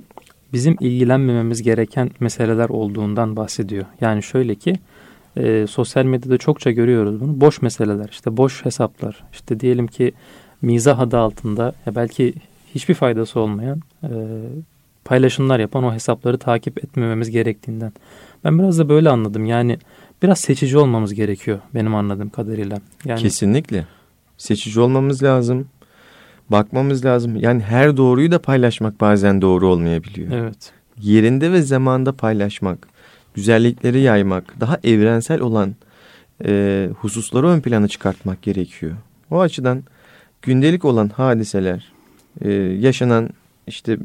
[0.53, 3.85] Bizim ilgilenmememiz gereken meseleler olduğundan bahsediyor.
[4.01, 4.75] Yani şöyle ki
[5.37, 7.41] e, sosyal medyada çokça görüyoruz bunu.
[7.41, 9.23] Boş meseleler işte boş hesaplar.
[9.33, 10.13] İşte diyelim ki
[10.61, 12.33] mizah adı altında ya belki
[12.75, 14.09] hiçbir faydası olmayan e,
[15.05, 17.93] paylaşımlar yapan o hesapları takip etmememiz gerektiğinden.
[18.43, 19.45] Ben biraz da böyle anladım.
[19.45, 19.77] Yani
[20.23, 22.77] biraz seçici olmamız gerekiyor benim anladığım kadarıyla.
[23.05, 23.85] Yani Kesinlikle.
[24.37, 25.67] Seçici olmamız lazım.
[26.49, 27.35] Bakmamız lazım.
[27.35, 30.31] Yani her doğruyu da paylaşmak bazen doğru olmayabiliyor.
[30.31, 30.73] Evet.
[31.01, 32.87] Yerinde ve zamanda paylaşmak,
[33.33, 35.75] güzellikleri yaymak, daha evrensel olan
[36.45, 38.91] e, hususları ön plana çıkartmak gerekiyor.
[39.31, 39.83] O açıdan
[40.41, 41.91] gündelik olan hadiseler,
[42.41, 43.29] e, yaşanan
[43.67, 43.97] işte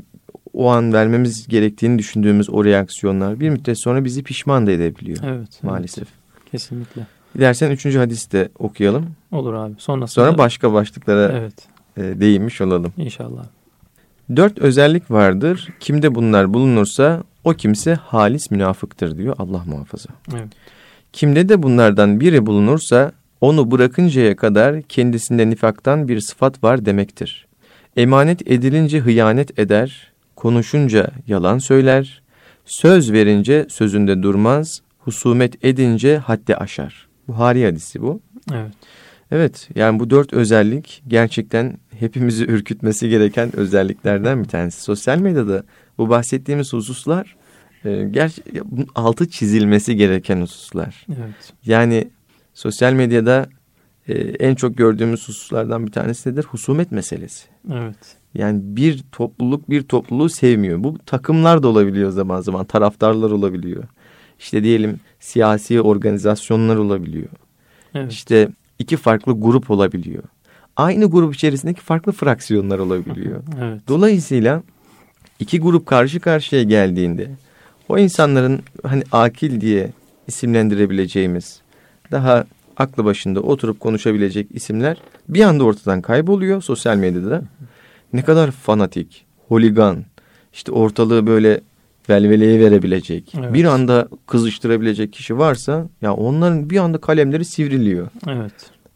[0.58, 5.18] o an vermemiz gerektiğini düşündüğümüz o reaksiyonlar bir müddet sonra bizi pişman da edebiliyor.
[5.24, 5.62] Evet.
[5.62, 6.08] Maalesef.
[6.08, 7.06] Evet, kesinlikle.
[7.36, 9.06] Dilersen üçüncü hadisi de okuyalım.
[9.32, 9.74] Olur abi.
[9.78, 10.26] Sonrasında...
[10.26, 11.54] Sonra başka başlıklara evet.
[11.96, 12.92] e, değinmiş olalım.
[12.96, 13.44] İnşallah.
[14.36, 15.68] Dört özellik vardır.
[15.80, 20.08] Kimde bunlar bulunursa o kimse halis münafıktır diyor Allah muhafaza.
[20.32, 20.48] Evet.
[21.12, 27.46] Kimde de bunlardan biri bulunursa onu bırakıncaya kadar kendisinde nifaktan bir sıfat var demektir.
[27.96, 32.22] Emanet edilince hıyanet eder, konuşunca yalan söyler,
[32.68, 37.08] Söz verince sözünde durmaz, husumet edince haddi aşar.
[37.28, 38.20] Buhari hadisi bu.
[38.52, 38.72] Evet.
[39.30, 44.82] Evet yani bu dört özellik gerçekten hepimizi ürkütmesi gereken özelliklerden bir tanesi.
[44.82, 45.62] Sosyal medyada
[45.98, 47.36] bu bahsettiğimiz hususlar
[47.84, 48.34] e, ger
[48.94, 51.06] altı çizilmesi gereken hususlar.
[51.08, 51.52] Evet.
[51.64, 52.08] Yani
[52.54, 53.46] sosyal medyada
[54.08, 56.44] e, en çok gördüğümüz hususlardan bir tanesi nedir?
[56.44, 57.48] Husumet meselesi.
[57.72, 58.16] Evet.
[58.38, 60.84] Yani bir topluluk bir topluluğu sevmiyor.
[60.84, 62.64] Bu takımlar da olabiliyor zaman zaman.
[62.64, 63.84] Taraftarlar olabiliyor.
[64.38, 67.28] İşte diyelim siyasi organizasyonlar olabiliyor.
[67.94, 68.12] Evet.
[68.12, 68.48] İşte
[68.78, 70.22] iki farklı grup olabiliyor.
[70.76, 73.42] Aynı grup içerisindeki farklı fraksiyonlar olabiliyor.
[73.62, 73.80] evet.
[73.88, 74.62] Dolayısıyla
[75.40, 77.30] iki grup karşı karşıya geldiğinde
[77.88, 79.90] o insanların hani akil diye
[80.26, 81.60] isimlendirebileceğimiz
[82.10, 82.44] daha
[82.76, 84.96] aklı başında oturup konuşabilecek isimler
[85.28, 87.42] bir anda ortadan kayboluyor sosyal medyada.
[88.12, 90.04] Ne kadar fanatik, holigan,
[90.52, 91.60] işte ortalığı böyle
[92.10, 93.54] velveleye verebilecek, Evet.
[93.54, 98.08] bir anda kızıştırabilecek kişi varsa ya onların bir anda kalemleri sivriliyor.
[98.28, 98.52] Evet.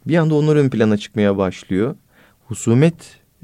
[0.06, 1.94] Bir anda onlar ön plana çıkmaya başlıyor.
[2.48, 2.94] Husumet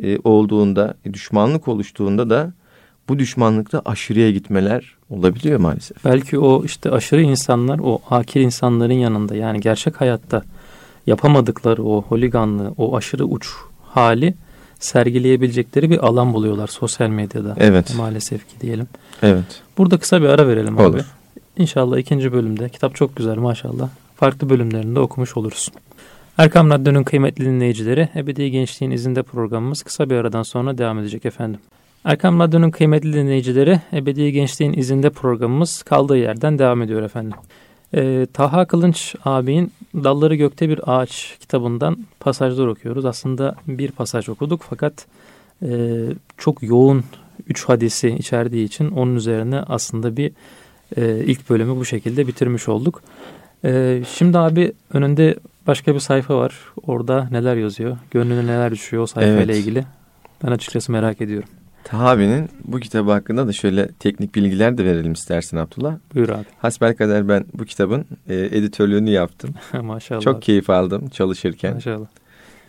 [0.02, 2.52] e, olduğunda, e, düşmanlık oluştuğunda da
[3.08, 6.04] bu düşmanlıkta aşırıya gitmeler olabiliyor maalesef.
[6.04, 10.42] Belki o işte aşırı insanlar o akil insanların yanında yani gerçek hayatta
[11.06, 13.48] yapamadıkları o holiganlığı, o aşırı uç
[13.82, 14.34] hali
[14.78, 17.54] sergileyebilecekleri bir alan buluyorlar sosyal medyada.
[17.58, 17.94] Evet.
[17.96, 18.86] Maalesef ki diyelim.
[19.22, 19.62] Evet.
[19.78, 20.86] Burada kısa bir ara verelim abi.
[20.86, 21.04] Olur.
[21.56, 22.68] İnşallah ikinci bölümde.
[22.68, 23.88] Kitap çok güzel maşallah.
[24.16, 25.68] Farklı bölümlerinde okumuş oluruz.
[26.38, 31.60] Erkam Radyo'nun kıymetli dinleyicileri, Ebedi Gençliğin izinde programımız kısa bir aradan sonra devam edecek efendim.
[32.04, 37.32] Erkam Radyo'nun kıymetli dinleyicileri, Ebedi Gençliğin izinde programımız kaldığı yerden devam ediyor efendim.
[37.94, 43.04] Ee, Taha Kılınç abinin Dalları Gökte Bir Ağaç kitabından pasajlar okuyoruz.
[43.04, 45.06] Aslında bir pasaj okuduk fakat
[45.62, 45.68] e,
[46.36, 47.04] çok yoğun
[47.46, 50.32] üç hadisi içerdiği için onun üzerine aslında bir
[50.96, 53.02] e, ilk bölümü bu şekilde bitirmiş olduk.
[53.64, 56.54] E, şimdi abi önünde başka bir sayfa var.
[56.86, 57.96] Orada neler yazıyor?
[58.10, 59.56] Gönlüne neler düşüyor o sayfayla Evet.
[59.56, 59.84] ilgili?
[60.44, 61.48] Ben açıkçası merak ediyorum.
[61.84, 65.94] Tahavi'nin bu kitabı hakkında da şöyle teknik bilgiler de verelim istersin Abdullah.
[66.14, 66.44] Buyur abi.
[66.58, 69.54] Hasbelkader ben bu kitabın e, editörlüğünü yaptım.
[69.82, 70.20] Maşallah.
[70.20, 71.74] Çok keyif aldım çalışırken.
[71.74, 72.06] Maşallah.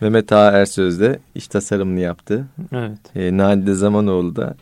[0.00, 2.46] Mehmet Taha Ersöz de iş tasarımını yaptı.
[2.72, 2.98] Evet.
[3.16, 4.54] E, Nadide Zamanoğlu da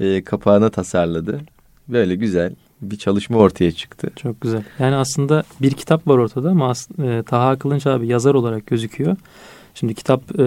[0.00, 1.40] e, kapağını tasarladı.
[1.88, 4.10] Böyle güzel bir çalışma ortaya çıktı.
[4.16, 4.62] Çok güzel.
[4.78, 9.16] Yani aslında bir kitap var ortada ama as- e, Taha Kılınç abi yazar olarak gözüküyor.
[9.74, 10.44] Şimdi kitap e,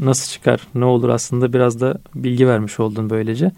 [0.00, 3.50] nasıl çıkar, ne olur aslında biraz da bilgi vermiş oldun böylece.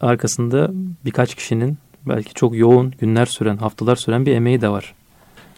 [0.00, 0.70] Arkasında
[1.04, 4.94] birkaç kişinin belki çok yoğun günler süren, haftalar süren bir emeği de var.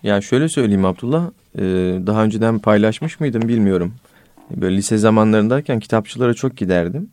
[0.03, 1.63] Yani şöyle söyleyeyim Abdullah, e,
[2.07, 3.95] daha önceden paylaşmış mıydım bilmiyorum.
[4.57, 7.11] Böyle lise zamanlarındayken kitapçılara çok giderdim.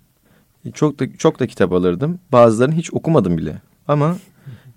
[0.65, 2.19] E, Çok da çok da kitap alırdım.
[2.31, 3.55] Bazılarını hiç okumadım bile.
[3.87, 4.17] Ama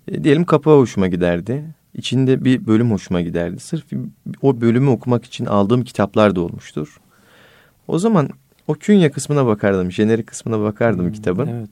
[0.07, 1.63] e, diyelim kapağı hoşuma giderdi.
[1.95, 3.59] İçinde bir bölüm hoşuma giderdi.
[3.59, 3.83] Sırf
[4.41, 6.97] o bölümü okumak için aldığım kitaplar da olmuştur.
[7.89, 8.29] O zaman
[8.67, 11.47] o künye kısmına bakardım, jenerik kısmına bakardım kitabın.
[11.47, 11.69] Evet.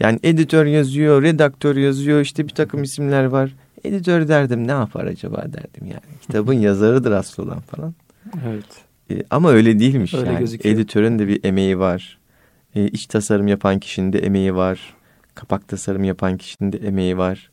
[0.00, 3.54] Yani editör yazıyor, redaktör yazıyor, işte bir takım isimler var.
[3.84, 6.18] Editör derdim ne yapar acaba derdim yani.
[6.22, 7.94] Kitabın yazarıdır asıl olan falan.
[8.48, 8.64] Evet.
[9.10, 10.38] E, ama öyle değilmiş Öyle yani.
[10.38, 10.74] gözüküyor.
[10.74, 12.18] Editörün de bir emeği var.
[12.74, 14.94] E, iç tasarım yapan kişinin de emeği var.
[15.34, 17.50] Kapak tasarım yapan kişinin de emeği var.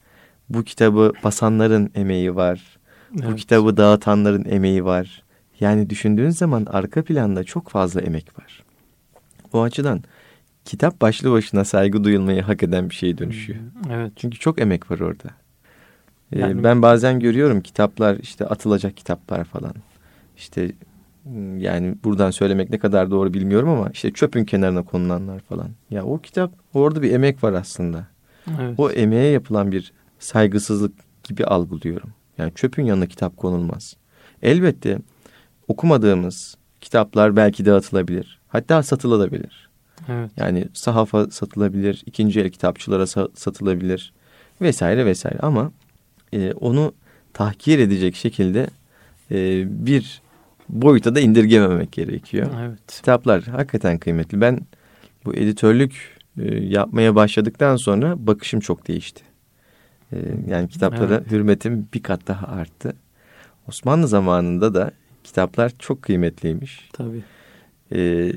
[0.49, 2.77] Bu kitabı basanların emeği var.
[3.11, 3.39] Bu Evet.
[3.39, 5.23] kitabı dağıtanların emeği var.
[5.59, 8.63] Yani düşündüğün zaman arka planda çok fazla emek var.
[9.53, 10.03] O açıdan
[10.65, 13.59] kitap başlı başına saygı duyulmayı hak eden bir şeye dönüşüyor.
[13.91, 14.11] Evet.
[14.15, 15.29] Çünkü çok emek var orada.
[16.31, 19.73] Ee, Yani- ben bazen görüyorum kitaplar işte atılacak kitaplar falan.
[20.37, 20.71] İşte
[21.25, 25.69] m, yani buradan söylemek ne kadar doğru bilmiyorum ama işte çöpün kenarına konulanlar falan.
[25.89, 28.07] Ya o kitap orada bir emek var aslında.
[28.59, 28.73] Evet.
[28.79, 30.93] O emeğe yapılan bir saygısızlık
[31.23, 32.09] gibi algılıyorum.
[32.37, 33.95] Yani çöpün yanına kitap konulmaz.
[34.41, 34.99] Elbette
[35.67, 38.39] okumadığımız kitaplar belki dağıtılabilir.
[38.47, 39.69] Hatta satılabilir.
[40.09, 40.31] Evet.
[40.37, 44.13] Yani sahafa satılabilir, ikinci el kitapçılara sa- satılabilir
[44.61, 45.39] vesaire vesaire.
[45.39, 45.71] Ama
[46.33, 46.93] e, onu
[47.33, 48.67] tahkir edecek şekilde
[49.31, 50.21] e, bir
[50.69, 52.47] boyuta da indirgememek gerekiyor.
[52.61, 52.79] Evet.
[52.87, 54.41] Kitaplar hakikaten kıymetli.
[54.41, 54.59] Ben
[55.25, 59.21] bu editörlük e, yapmaya başladıktan sonra bakışım çok değişti.
[60.11, 60.17] E,
[60.49, 61.31] yani kitaplara Evet.
[61.31, 62.95] hürmetim bir kat daha arttı.
[63.67, 64.91] Osmanlı zamanında da
[65.27, 66.89] kitaplar çok kıymetliymiş.
[66.93, 67.23] Tabii.
[67.91, 68.31] E,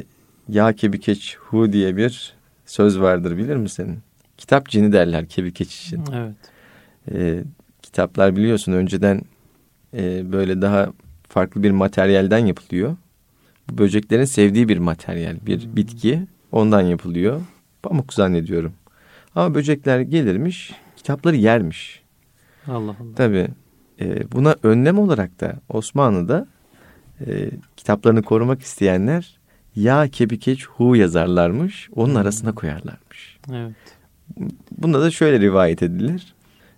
[0.48, 2.34] ya kebikeç hu diye bir
[2.66, 3.98] söz vardır bilir misin?
[4.38, 6.04] Kitap cini derler kebikeç için.
[6.14, 6.34] Evet.
[7.12, 7.44] E,
[7.82, 9.22] kitaplar biliyorsun önceden
[9.94, 10.92] e, böyle daha
[11.28, 12.96] farklı bir materyalden yapılıyor.
[13.68, 17.40] Bu böceklerin sevdiği bir materyal, bir bitki ondan yapılıyor.
[17.82, 18.72] Pamuk zannediyorum.
[19.34, 22.02] Ama böcekler gelirmiş, kitapları yermiş.
[22.66, 23.14] Allah Allah.
[23.16, 23.48] Tabii
[24.00, 26.46] e, buna önlem olarak da Osmanlı'da
[27.26, 29.40] e, kitaplarını korumak isteyenler
[29.76, 31.88] ya kebikeç hu yazarlarmış.
[31.96, 32.16] Onun hmm.
[32.16, 33.38] arasına koyarlarmış.
[33.52, 33.74] Evet.
[34.78, 36.34] Bunda da şöyle rivayet edilir.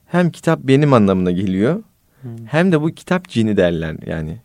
[0.06, 1.82] Hem kitap benim anlamına geliyor.
[2.22, 2.46] Hmm.
[2.46, 4.40] Hem de bu kitap cini derler yani.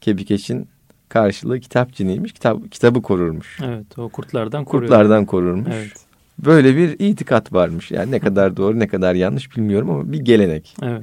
[0.00, 0.68] Kebikeç'in
[1.08, 2.32] karşılığı kitap ciniymiş.
[2.32, 3.58] Kitap, kitabı korurmuş.
[3.64, 4.90] Evet o kurtlardan koruyor.
[4.90, 5.68] Kurtlardan korurmuş.
[5.74, 5.92] Evet.
[6.38, 7.90] Böyle bir itikat varmış.
[7.90, 10.76] Yani ne kadar doğru ne kadar yanlış bilmiyorum ama bir gelenek.
[10.82, 11.02] Evet.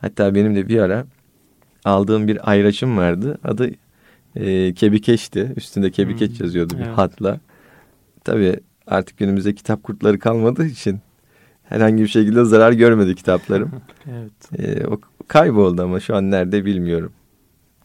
[0.00, 1.06] Hatta benim de bir ara
[1.84, 3.38] aldığım bir ayraçım vardı.
[3.44, 3.70] Adı
[4.36, 5.52] e, Kebikeç'ti.
[5.56, 6.46] Üstünde Kebikeç hmm.
[6.46, 6.98] yazıyordu bir evet.
[6.98, 7.40] hatla.
[8.24, 11.00] Tabii artık günümüzde kitap kurtları kalmadığı için
[11.64, 13.70] herhangi bir şekilde zarar görmedi kitaplarım.
[14.10, 14.58] evet.
[14.58, 17.12] E, o kayboldu ama şu an nerede bilmiyorum.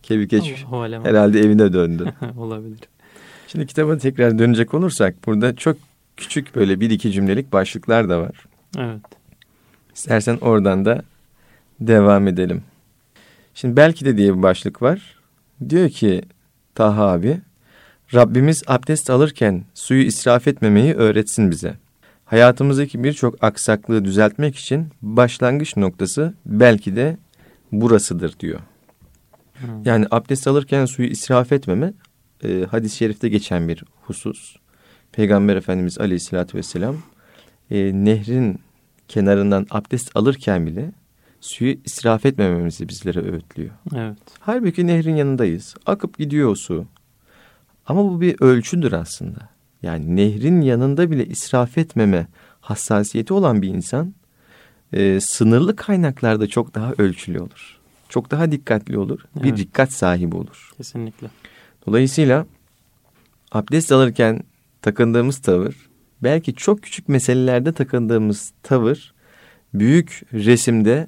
[0.03, 0.65] Kebikeç
[1.03, 2.13] herhalde evine döndü.
[2.37, 2.79] Olabilir.
[3.47, 5.77] Şimdi kitaba tekrar dönecek olursak burada çok
[6.17, 8.45] küçük böyle bir iki cümlelik başlıklar da var.
[8.77, 9.01] Evet.
[9.95, 11.03] İstersen oradan da
[11.79, 12.63] devam edelim.
[13.53, 15.19] Şimdi belki de diye bir başlık var.
[15.69, 16.21] Diyor ki
[16.75, 17.41] Taha abi,
[18.13, 21.75] Rabbimiz abdest alırken suyu israf etmemeyi öğretsin bize.
[22.25, 27.17] Hayatımızdaki birçok aksaklığı düzeltmek için başlangıç noktası belki de
[27.71, 28.59] burasıdır diyor.
[29.53, 29.83] Hmm.
[29.85, 31.93] Yani abdest alırken suyu israf etmeme
[32.43, 34.55] e, hadis-i şerifte geçen bir husus.
[35.11, 36.95] Peygamber Efendimiz Aleyhisselatü Vesselam
[37.71, 38.59] e, nehrin
[39.07, 40.91] kenarından abdest alırken bile
[41.41, 43.71] suyu israf etmememizi bizlere öğütlüyor.
[43.95, 44.17] Evet.
[44.39, 45.75] Halbuki nehrin yanındayız.
[45.85, 46.85] Akıp gidiyor o su.
[47.85, 49.49] Ama bu bir ölçüdür aslında.
[49.81, 52.27] Yani nehrin yanında bile israf etmeme
[52.61, 54.13] hassasiyeti olan bir insan
[54.93, 57.79] e, sınırlı kaynaklarda çok daha ölçülü olur.
[58.09, 59.19] Çok daha dikkatli olur.
[59.35, 59.45] Evet.
[59.45, 60.71] Bir dikkat sahibi olur.
[60.77, 61.27] Kesinlikle.
[61.87, 62.45] Dolayısıyla
[63.51, 64.43] abdest alırken
[64.81, 65.89] takındığımız tavır
[66.23, 69.13] belki çok küçük meselelerde takındığımız tavır
[69.73, 71.07] büyük resimde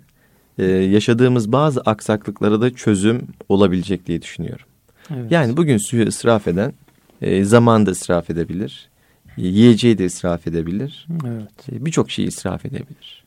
[0.58, 4.66] e, yaşadığımız bazı aksaklıklara da çözüm olabilecek diye düşünüyorum.
[5.16, 5.32] Evet.
[5.32, 6.74] Yani bugün suyu ısraf eden
[7.22, 8.90] e, zaman da ısraf edebilir.
[9.38, 11.08] Yiyeceği de israf edebilir.
[11.26, 11.70] Evet.
[11.72, 13.24] E, Birçok şeyi israf edebilir.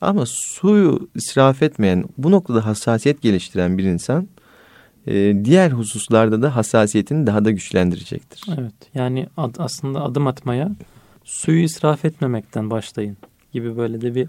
[0.00, 4.28] Ama suyu israf etmeyen, bu noktada hassasiyet geliştiren bir insan
[5.06, 8.44] e, diğer hususlarda da hassasiyetini daha da güçlendirecektir.
[8.58, 8.74] Evet.
[8.94, 10.70] Yani ad, aslında adım atmaya
[11.24, 13.16] suyu israf etmemekten başlayın
[13.52, 14.28] gibi böyle de bir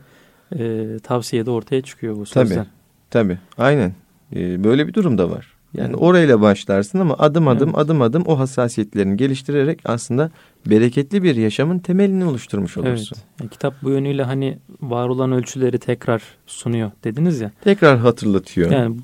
[0.59, 2.55] e, tavsiye de ortaya çıkıyor bu sözden.
[2.55, 2.67] Tabii.
[3.09, 3.37] Tabii.
[3.57, 3.93] Aynen.
[4.35, 5.53] E, böyle bir durum da var.
[5.73, 7.77] Yani orayla başlarsın ama adım adım evet.
[7.77, 10.31] adım adım o hassasiyetlerini geliştirerek aslında
[10.65, 13.15] bereketli bir yaşamın temelini oluşturmuş olursun.
[13.17, 13.25] Evet.
[13.39, 17.51] Yani kitap bu yönüyle hani var olan ölçüleri tekrar sunuyor dediniz ya.
[17.63, 18.71] Tekrar hatırlatıyor.
[18.71, 18.95] Yani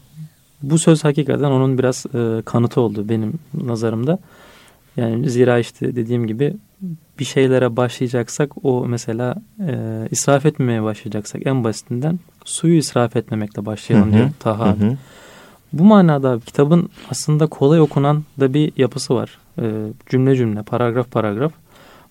[0.62, 4.20] bu söz hakikaten onun biraz e, kanıtı oldu benim nazarımda.
[5.00, 6.54] Yani zira işte dediğim gibi
[7.20, 9.36] bir şeylere başlayacaksak o mesela
[9.68, 14.18] e, israf etmemeye başlayacaksak en basitinden suyu israf etmemekle başlayalım hı hı.
[14.18, 14.98] diyor Taha Hı hı.
[15.74, 19.38] Bu manada kitabın aslında kolay okunan da bir yapısı var.
[19.62, 19.64] E,
[20.10, 21.52] cümle cümle, paragraf paragraf.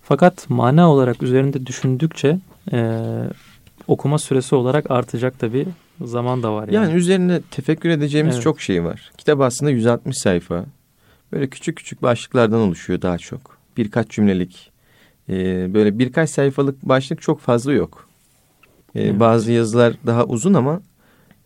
[0.03, 2.39] Fakat mana olarak üzerinde düşündükçe
[2.73, 3.01] e,
[3.87, 5.67] okuma süresi olarak artacak da bir
[6.05, 6.69] zaman da var.
[6.69, 8.45] Yani, yani üzerine tefekkür edeceğimiz evet.
[8.45, 9.11] çok şey var.
[9.19, 10.65] Kitap aslında 160 sayfa.
[11.33, 13.59] Böyle küçük küçük başlıklardan oluşuyor daha çok.
[13.77, 14.71] Birkaç cümlelik.
[15.29, 15.35] E,
[15.75, 18.09] böyle birkaç sayfalık başlık çok fazla yok.
[18.95, 19.21] E, evet.
[19.21, 20.83] Bazı yazılar daha uzun ama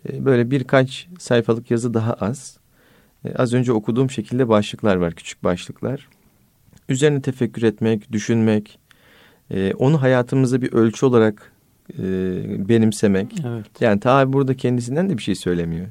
[0.09, 2.59] e, böyle birkaç sayfalık yazı daha az.
[3.25, 6.09] E, az önce okuduğum şekilde başlıklar var, küçük başlıklar.
[6.89, 8.79] Üzerine tefekkür etmek, düşünmek,
[9.51, 11.53] e, onu hayatımıza bir ölçü olarak
[12.69, 13.35] benimsemek.
[13.47, 13.67] Evet.
[13.81, 15.87] Yani tabi burada kendisinden de bir şey söylemiyor.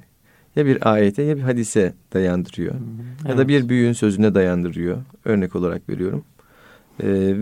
[0.55, 2.75] Ya bir ayete ya bir hadise dayandırıyor.
[3.21, 3.29] Evet.
[3.29, 4.97] Ya da bir büyüğün sözüne dayandırıyor.
[5.25, 6.23] Örnek olarak veriyorum.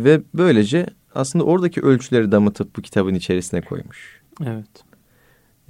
[0.06, 4.22] ve böylece aslında oradaki ölçüleri damıtıp bu kitabın içerisine koymuş.
[4.46, 4.84] Evet.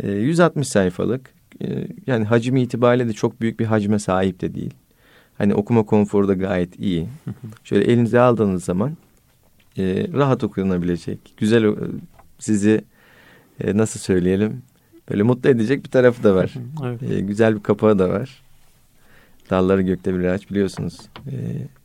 [0.03, 1.33] 160 ee, sayfalık.
[1.61, 4.73] Ee, yani hacmi itibariyle de çok büyük bir hacme sahip de değil.
[5.37, 7.07] Hani okuma konforu da gayet iyi.
[7.63, 8.97] Şöyle elinize aldığınız zaman
[9.77, 11.33] e, rahat okunabilecek.
[11.37, 11.75] Güzel e,
[12.39, 12.81] sizi
[13.63, 14.61] e, nasıl söyleyelim
[15.09, 16.53] böyle mutlu edecek bir tarafı da var.
[16.83, 17.27] evet.
[17.27, 18.41] güzel bir kapağı da var.
[19.49, 20.97] Dalları gökte bir ağaç biliyorsunuz.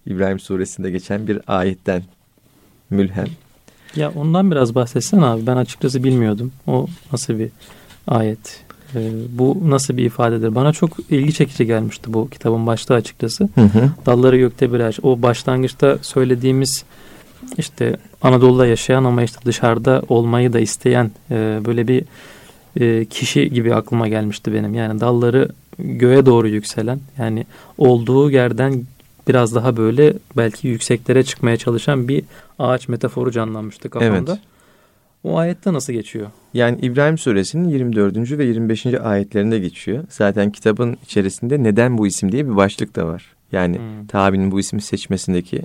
[0.06, 2.02] İbrahim suresinde geçen bir ayetten
[2.90, 3.26] mülhem.
[3.96, 5.46] Ya ondan biraz bahsetsen abi.
[5.46, 6.52] Ben açıkçası bilmiyordum.
[6.66, 7.50] O nasıl bir
[8.06, 8.64] ayet.
[8.94, 10.54] E, bu nasıl bir ifadedir?
[10.54, 13.48] Bana çok ilgi çekici gelmişti bu kitabın başlığı açıkçası.
[13.54, 13.90] Hı hı.
[14.06, 15.00] Dalları gökte bir ağaç.
[15.02, 16.84] O başlangıçta söylediğimiz
[17.58, 22.04] işte Anadolu'da yaşayan ama işte dışarıda olmayı da isteyen e, böyle bir
[22.80, 24.74] e, kişi gibi aklıma gelmişti benim.
[24.74, 27.46] Yani dalları göğe doğru yükselen yani
[27.78, 28.82] olduğu yerden
[29.28, 32.24] biraz daha böyle belki yükseklere çıkmaya çalışan bir
[32.58, 34.32] ağaç metaforu canlanmıştı kafamda.
[34.32, 34.40] Evet.
[35.24, 36.26] O ayette nasıl geçiyor?
[36.54, 38.38] Yani İbrahim suresinin 24.
[38.38, 38.86] ve 25.
[38.86, 40.04] ayetlerinde geçiyor.
[40.08, 43.34] Zaten kitabın içerisinde neden bu isim diye bir başlık da var.
[43.52, 44.06] Yani hmm.
[44.06, 45.62] tabinin bu ismi seçmesindeki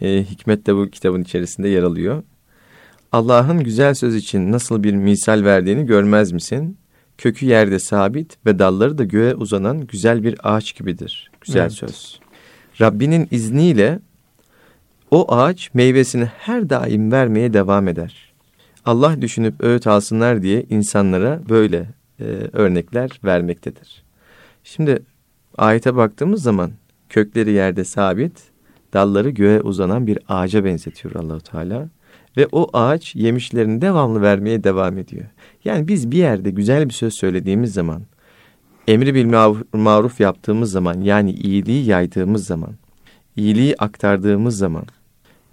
[0.00, 2.22] e, hikmet de bu kitabın içerisinde yer alıyor.
[3.12, 6.78] Allah'ın güzel söz için nasıl bir misal verdiğini görmez misin?
[7.18, 11.30] Kökü yerde sabit ve dalları da göğe uzanan güzel bir ağaç gibidir.
[11.40, 11.72] Güzel evet.
[11.72, 12.20] söz.
[12.80, 13.98] Rabbinin izniyle
[15.10, 18.32] o ağaç meyvesini her daim vermeye devam eder.
[18.84, 21.86] Allah düşünüp öğüt alsınlar diye insanlara böyle
[22.20, 24.02] e, örnekler vermektedir.
[24.64, 25.02] Şimdi
[25.58, 26.70] ayete baktığımız zaman
[27.08, 28.32] kökleri yerde sabit,
[28.92, 31.88] dalları göğe uzanan bir ağaca benzetiyor Allahu Teala
[32.36, 35.24] ve o ağaç yemişlerini devamlı vermeye devam ediyor.
[35.64, 38.02] Yani biz bir yerde güzel bir söz söylediğimiz zaman,
[38.88, 39.24] emri bil
[39.72, 42.74] maruf yaptığımız zaman yani iyiliği yaydığımız zaman,
[43.36, 44.84] iyiliği aktardığımız zaman,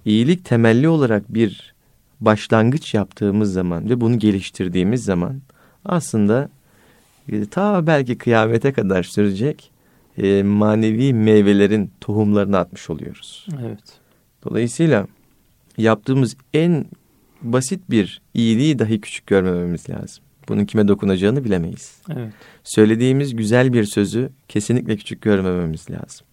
[0.06, 1.74] iyilik temelli olarak bir
[2.22, 5.42] başlangıç yaptığımız zaman ve bunu geliştirdiğimiz zaman
[5.86, 6.50] aslında
[7.32, 9.72] e, ta belki kıyamete kadar sürecek
[10.18, 13.48] e, manevi meyvelerin tohumlarını atmış oluyoruz.
[13.62, 14.00] Evet.
[14.46, 15.08] Dolayısıyla
[15.78, 16.86] yaptığımız en
[17.42, 20.24] basit bir iyiliği dahi küçük görmememiz lazım.
[20.50, 22.02] Bunun kime dokunacağını bilemeyiz.
[22.10, 22.34] Evet.
[22.64, 26.28] Söylediğimiz güzel bir sözü kesinlikle küçük görmememiz lazım.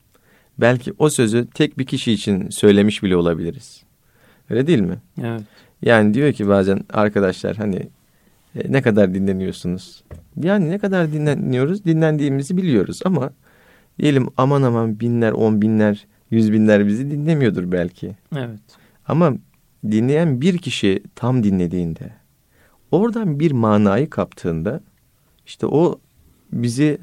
[0.58, 3.82] Belki o sözü tek bir kişi için söylemiş bile olabiliriz.
[4.50, 4.96] Öyle değil mi?
[5.22, 5.42] Evet.
[5.82, 7.76] Yani diyor ki bazen arkadaşlar hani
[8.56, 10.04] e, ne kadar dinleniyorsunuz?
[10.42, 11.84] Yani ne kadar dinleniyoruz?
[11.84, 13.30] Dinlendiğimizi biliyoruz ama
[13.98, 18.12] diyelim aman aman binler, on binler, yüz binler bizi dinlemiyordur belki.
[18.36, 18.60] Evet.
[19.08, 19.34] Ama
[19.90, 22.12] dinleyen bir kişi tam dinlediğinde,
[22.90, 24.80] oradan bir manayı kaptığında
[25.46, 26.00] işte o
[26.52, 26.98] bizi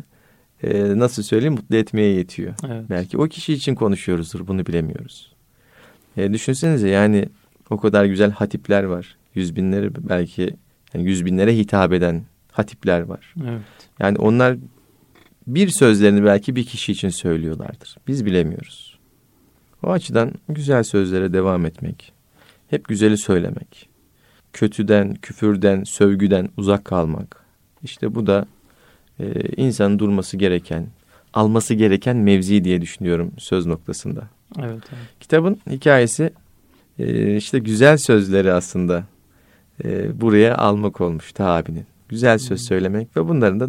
[0.63, 2.53] e, nasıl söyleyeyim mutlu etmeye yetiyor.
[2.67, 2.85] Evet.
[2.89, 5.33] Belki o kişi için konuşuyoruzdur bunu bilemiyoruz.
[6.17, 7.29] E, düşünsenize yani
[7.69, 9.17] o kadar güzel hatipler var.
[9.35, 10.55] Yüz binleri belki
[10.93, 13.33] yani yüz binlere hitap eden hatipler var.
[13.43, 13.61] Evet.
[13.99, 14.57] Yani onlar
[15.47, 17.95] bir sözlerini belki bir kişi için söylüyorlardır.
[18.07, 18.90] Biz bilemiyoruz.
[19.83, 22.13] O açıdan güzel sözlere devam etmek,
[22.67, 23.89] hep güzeli söylemek,
[24.53, 27.45] kötüden, küfürden, sövgüden uzak kalmak.
[27.83, 28.45] İşte bu da
[29.19, 30.87] e, insanın durması gereken,
[31.33, 34.27] alması gereken mevzi diye düşünüyorum söz noktasında.
[34.59, 35.03] Evet, evet.
[35.19, 36.33] Kitabın hikayesi
[36.99, 39.03] e, işte güzel sözleri aslında
[39.83, 41.85] e, buraya almak olmuş ta abinin.
[42.09, 43.67] Güzel söz söylemek ve bunların da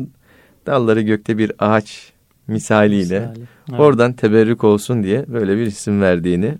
[0.66, 2.12] dalları gökte bir ağaç
[2.46, 3.46] misaliyle Misali.
[3.70, 3.81] evet.
[3.81, 6.59] oradan teberrük olsun diye böyle bir isim verdiğini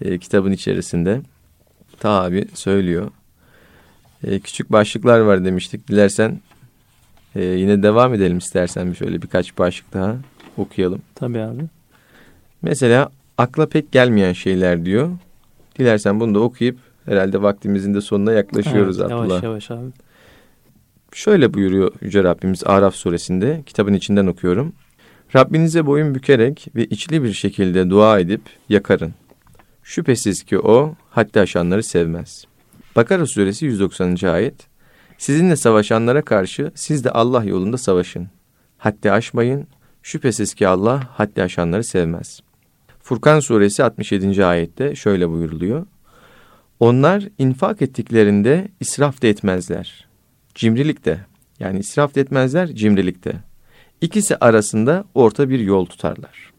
[0.00, 1.20] e, kitabın içerisinde
[2.00, 3.10] ta abi söylüyor.
[4.24, 5.88] E, küçük başlıklar var demiştik.
[5.88, 6.40] Dilersen
[7.34, 10.16] e, yine devam edelim istersen bir şöyle birkaç başlık daha
[10.56, 11.02] okuyalım.
[11.14, 11.62] Tabii abi.
[12.62, 15.10] Mesela akla pek gelmeyen şeyler diyor.
[15.78, 19.42] Dilersen bunu da okuyup herhalde vaktimizin de sonuna yaklaşıyoruz evet, Abdullah.
[19.42, 19.90] Yavaş yavaş abi.
[21.12, 24.72] Şöyle buyuruyor Yüce Rabbimiz Araf suresinde kitabın içinden okuyorum.
[25.36, 29.14] Rabbinize boyun bükerek ve içli bir şekilde dua edip yakarın.
[29.82, 32.44] Şüphesiz ki o haddi aşanları sevmez.
[32.96, 34.16] Bakara suresi 190.
[34.28, 34.54] ayet.
[35.18, 38.28] Sizinle savaşanlara karşı siz de Allah yolunda savaşın.
[38.78, 39.66] Haddi aşmayın.
[40.02, 42.40] Şüphesiz ki Allah haddi aşanları sevmez.
[43.02, 44.44] Furkan suresi 67.
[44.44, 45.86] ayette şöyle buyuruluyor.
[46.80, 50.08] Onlar infak ettiklerinde israf da etmezler.
[50.54, 51.18] Cimrilik de
[51.60, 53.32] yani israf da etmezler cimrilik de.
[54.00, 56.52] İkisi arasında orta bir yol tutarlar.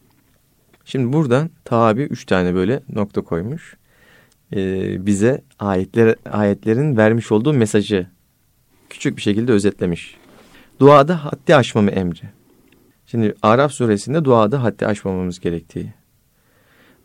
[0.85, 3.77] Şimdi buradan tabi üç tane böyle nokta koymuş.
[4.53, 8.07] Ee, bize ayetler, ayetlerin vermiş olduğu mesajı
[8.89, 10.17] küçük bir şekilde özetlemiş.
[10.79, 12.29] Duada haddi aşmamı emri.
[13.05, 15.93] Şimdi Araf suresinde duada haddi aşmamamız gerektiği.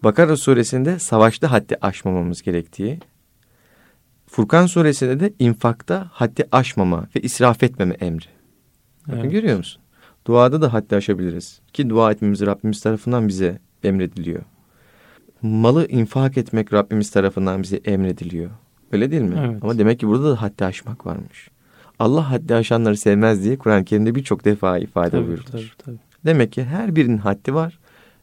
[0.04, 2.98] Bakara suresinde savaşta haddi aşmamamız gerektiği.
[4.26, 8.26] Furkan suresinde de infakta haddi aşmama ve israf etmeme emri.
[9.08, 9.32] Bakın evet.
[9.32, 9.79] görüyor musun?
[10.26, 11.60] Duada da haddi aşabiliriz.
[11.72, 14.42] Ki dua etmemiz Rabbimiz tarafından bize emrediliyor.
[15.42, 18.50] Malı infak etmek Rabbimiz tarafından bize emrediliyor.
[18.92, 19.34] Öyle değil mi?
[19.46, 19.64] Evet.
[19.64, 21.50] Ama demek ki burada da haddi aşmak varmış.
[21.98, 25.46] Allah haddi aşanları sevmez diye Kur'an-ı Kerim'de birçok defa ifade tabii, buyurulur.
[25.46, 25.98] Tabii, tabii.
[26.24, 27.78] Demek ki her birinin haddi var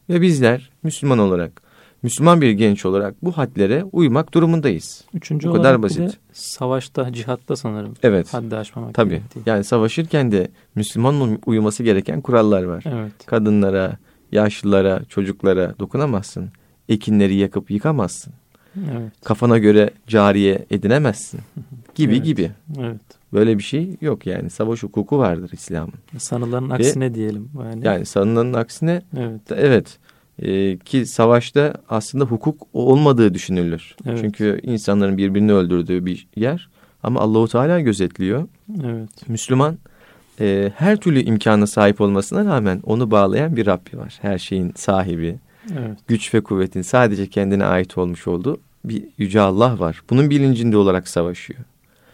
[0.10, 1.62] ve bizler Müslüman olarak
[2.04, 5.04] Müslüman bir genç olarak bu hadlere uymak durumundayız.
[5.14, 6.18] Üçüncü bu kadar basit.
[6.34, 7.94] savaşta, cihatta sanırım.
[8.04, 8.34] Evet.
[8.34, 9.10] Haddi aşmamak Tabii.
[9.10, 9.42] Gerektiği.
[9.46, 12.84] Yani savaşırken de Müslümanın uyuması gereken kurallar var.
[12.88, 13.12] Evet.
[13.26, 13.98] Kadınlara,
[14.32, 16.50] yaşlılara, çocuklara dokunamazsın.
[16.90, 18.34] Ekinleri yakıp yıkamazsın.
[18.78, 19.12] Evet.
[19.24, 21.40] Kafana göre cariye edinemezsin.
[21.96, 22.26] Gibi evet.
[22.26, 22.52] gibi.
[22.80, 23.02] Evet.
[23.34, 24.50] Böyle bir şey yok yani.
[24.50, 26.20] Savaş hukuku vardır İslam'ın.
[26.20, 27.50] Sanılanın aksine diyelim.
[27.64, 29.42] Yani, yani sanılanın aksine evet.
[29.52, 30.00] evet
[30.42, 33.96] e, ki savaşta aslında hukuk olmadığı düşünülür.
[34.06, 34.20] Evet.
[34.22, 36.70] Çünkü insanların birbirini öldürdüğü bir yer
[37.04, 38.48] Ama Allahu Teala gözetliyor.
[38.84, 39.10] Evet.
[39.28, 39.78] Müslüman
[40.40, 44.18] e, her türlü imkana sahip olmasına rağmen onu bağlayan bir Rabbi var.
[44.22, 45.40] Her şeyin sahibi,
[45.72, 45.98] evet.
[46.08, 50.02] güç ve kuvvetin sadece kendine ait olmuş olduğu bir yüce Allah var.
[50.10, 51.60] Bunun bilincinde olarak savaşıyor.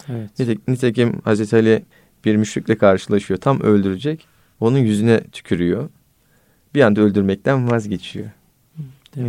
[0.10, 0.68] Evet.
[0.68, 1.84] Nitekim Hazreti Ali
[2.26, 3.40] bir müşrikle karşılaşıyor.
[3.40, 4.28] Tam öldürecek.
[4.60, 5.90] Onun yüzüne tükürüyor.
[6.76, 8.28] Bir anda öldürmekten vazgeçiyor.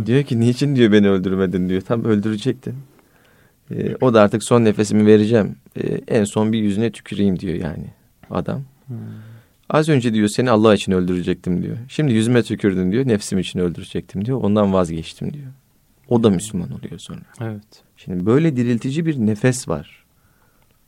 [0.05, 1.81] Diyor ki niçin diyor beni öldürmedin diyor.
[1.81, 2.75] Tam öldürecektin.
[3.71, 5.55] Ee, o da artık son nefesimi vereceğim.
[5.77, 7.85] Ee, en son bir yüzüne tüküreyim diyor yani
[8.29, 8.61] adam.
[8.87, 8.97] Hmm.
[9.69, 11.77] Az önce diyor seni Allah için öldürecektim diyor.
[11.87, 13.07] Şimdi yüzüme tükürdün diyor.
[13.07, 14.41] Nefsim için öldürecektim diyor.
[14.43, 15.47] Ondan vazgeçtim diyor.
[16.09, 17.21] O da Müslüman oluyor sonra.
[17.41, 17.83] Evet.
[17.97, 20.05] Şimdi böyle diriltici bir nefes var.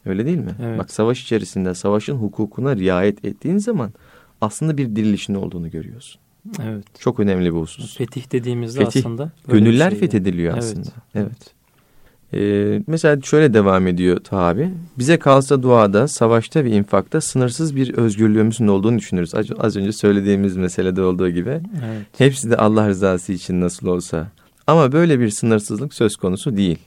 [0.06, 0.56] Öyle değil mi?
[0.64, 0.80] Evet.
[0.80, 3.94] Bak savaş içerisinde savaşın hukukuna riayet ettiğin zaman
[4.42, 6.22] aslında bir dirilişin olduğunu görüyorsun.
[6.64, 6.86] Evet.
[7.00, 7.98] Çok önemli bir husus.
[7.98, 9.32] Fetih dediğimizde Fetih, aslında.
[9.48, 10.60] Gönüller şey fethediliyor yani.
[10.60, 10.90] aslında.
[11.16, 11.28] Evet.
[11.28, 11.58] evet.
[12.34, 14.70] Ee, mesela şöyle devam ediyor tabi.
[14.98, 19.36] Bize kalsa duada, savaşta ve infakta sınırsız bir özgürlüğümüzün olduğunu düşünürüz.
[19.36, 21.50] Az, az önce söylediğimiz meselede olduğu gibi.
[21.50, 22.06] Evet.
[22.18, 24.28] Hepsi de Allah rızası için nasıl olsa.
[24.68, 26.80] Ama böyle bir sınırsızlık söz konusu değil.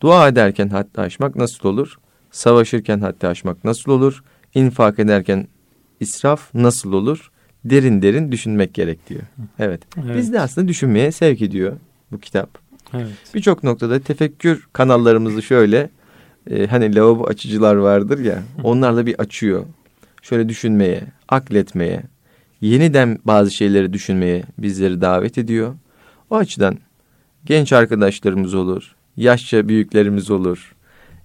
[0.00, 1.96] Dua ederken hatta aşmak nasıl olur?
[2.30, 4.24] Savaşırken hatta aşmak nasıl olur?
[4.54, 5.48] İnfak ederken
[6.00, 7.31] israf nasıl olur?
[7.64, 9.22] Derin derin düşünmek gerek diyor.
[9.58, 9.82] Evet.
[10.04, 10.16] evet.
[10.16, 11.76] Biz de aslında düşünmeye sevk ediyor
[12.12, 12.58] bu kitap.
[12.94, 13.12] Evet.
[13.34, 15.90] Birçok noktada tefekkür kanallarımızı şöyle
[16.50, 19.64] e, hani lavabo açıcılar vardır ya onlarla bir açıyor.
[20.22, 22.02] Şöyle düşünmeye, akletmeye,
[22.60, 25.74] yeniden bazı şeyleri düşünmeye bizleri davet ediyor.
[26.30, 26.78] O açıdan
[27.44, 30.74] genç arkadaşlarımız olur, yaşça büyüklerimiz olur.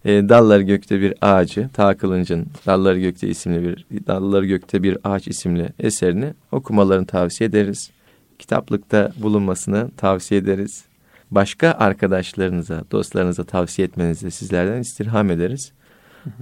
[0.06, 5.28] E, Dalları Gökte bir ağacı, Ta Kılınç'ın Dalları Gökte isimli bir Dalları Gökte bir ağaç
[5.28, 7.92] isimli eserini okumalarını tavsiye ederiz.
[8.40, 10.86] Kitaplıkta bulunmasını tavsiye ederiz.
[11.32, 15.72] Başka arkadaşlarınıza, dostlarınıza tavsiye etmenizi sizlerden istirham ederiz.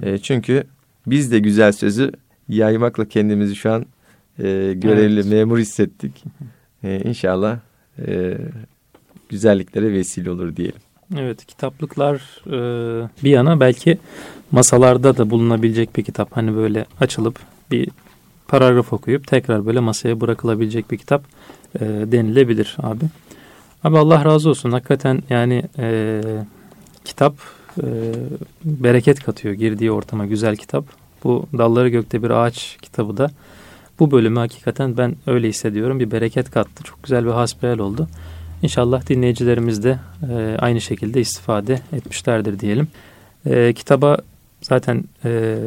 [0.02, 0.64] E, çünkü
[1.08, 2.12] biz de güzel sözü
[2.50, 3.86] yaymakla kendimizi şu an
[4.40, 5.26] e, görevli evet.
[5.26, 6.24] memur hissettik.
[6.84, 7.60] E, inşallah
[8.08, 8.38] e,
[9.30, 10.82] güzelliklere vesile olur diyelim.
[11.14, 12.16] Evet kitaplıklar
[12.48, 13.98] e, bir yana belki
[14.52, 16.38] masalarda da bulunabilecek bir kitap.
[16.38, 17.40] Hani böyle açılıp
[17.72, 17.90] bir
[18.48, 21.24] paragraf okuyup tekrar böyle masaya bırakılabilecek bir kitap
[21.80, 23.06] e, denilebilir abi.
[23.84, 26.22] Abi Allah razı olsun hakikaten yani e,
[27.06, 27.36] kitap
[27.84, 27.86] e,
[28.66, 30.86] bereket katıyor girdiği ortama güzel kitap.
[31.24, 33.32] Bu Dalları Gökte Bir Ağaç kitabı da
[34.00, 36.84] bu bölümü hakikaten ben öyle hissediyorum bir bereket kattı.
[36.84, 38.08] Çok güzel bir hasbihal oldu.
[38.62, 40.00] İnşallah dinleyicilerimiz de
[40.32, 42.88] e, aynı şekilde istifade etmişlerdir diyelim.
[43.46, 44.18] E, kitaba
[44.62, 45.58] zaten e,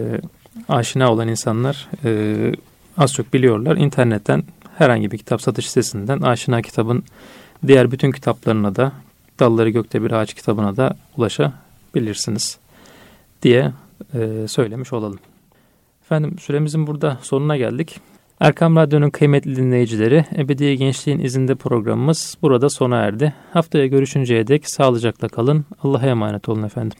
[0.68, 2.52] aşina olan insanlar e,
[2.96, 3.76] az çok biliyorlar.
[3.76, 4.42] İnternetten
[4.78, 7.04] herhangi bir kitap satış sitesinden aşina kitabın
[7.66, 8.92] diğer bütün kitaplarına da
[9.38, 12.58] Dalları Gökte Bir Ağaç kitabına da ulaşabilirsiniz
[13.42, 13.72] diye
[14.14, 15.18] e, söylemiş olalım.
[16.04, 18.00] Efendim süremizin burada sonuna geldik.
[18.40, 23.34] Erkam Radyo'nun kıymetli dinleyicileri, Ebedi Gençliğin izinde programımız burada sona erdi.
[23.52, 25.64] Haftaya görüşünceye dek sağlıcakla kalın.
[25.82, 26.98] Allah'a emanet olun efendim.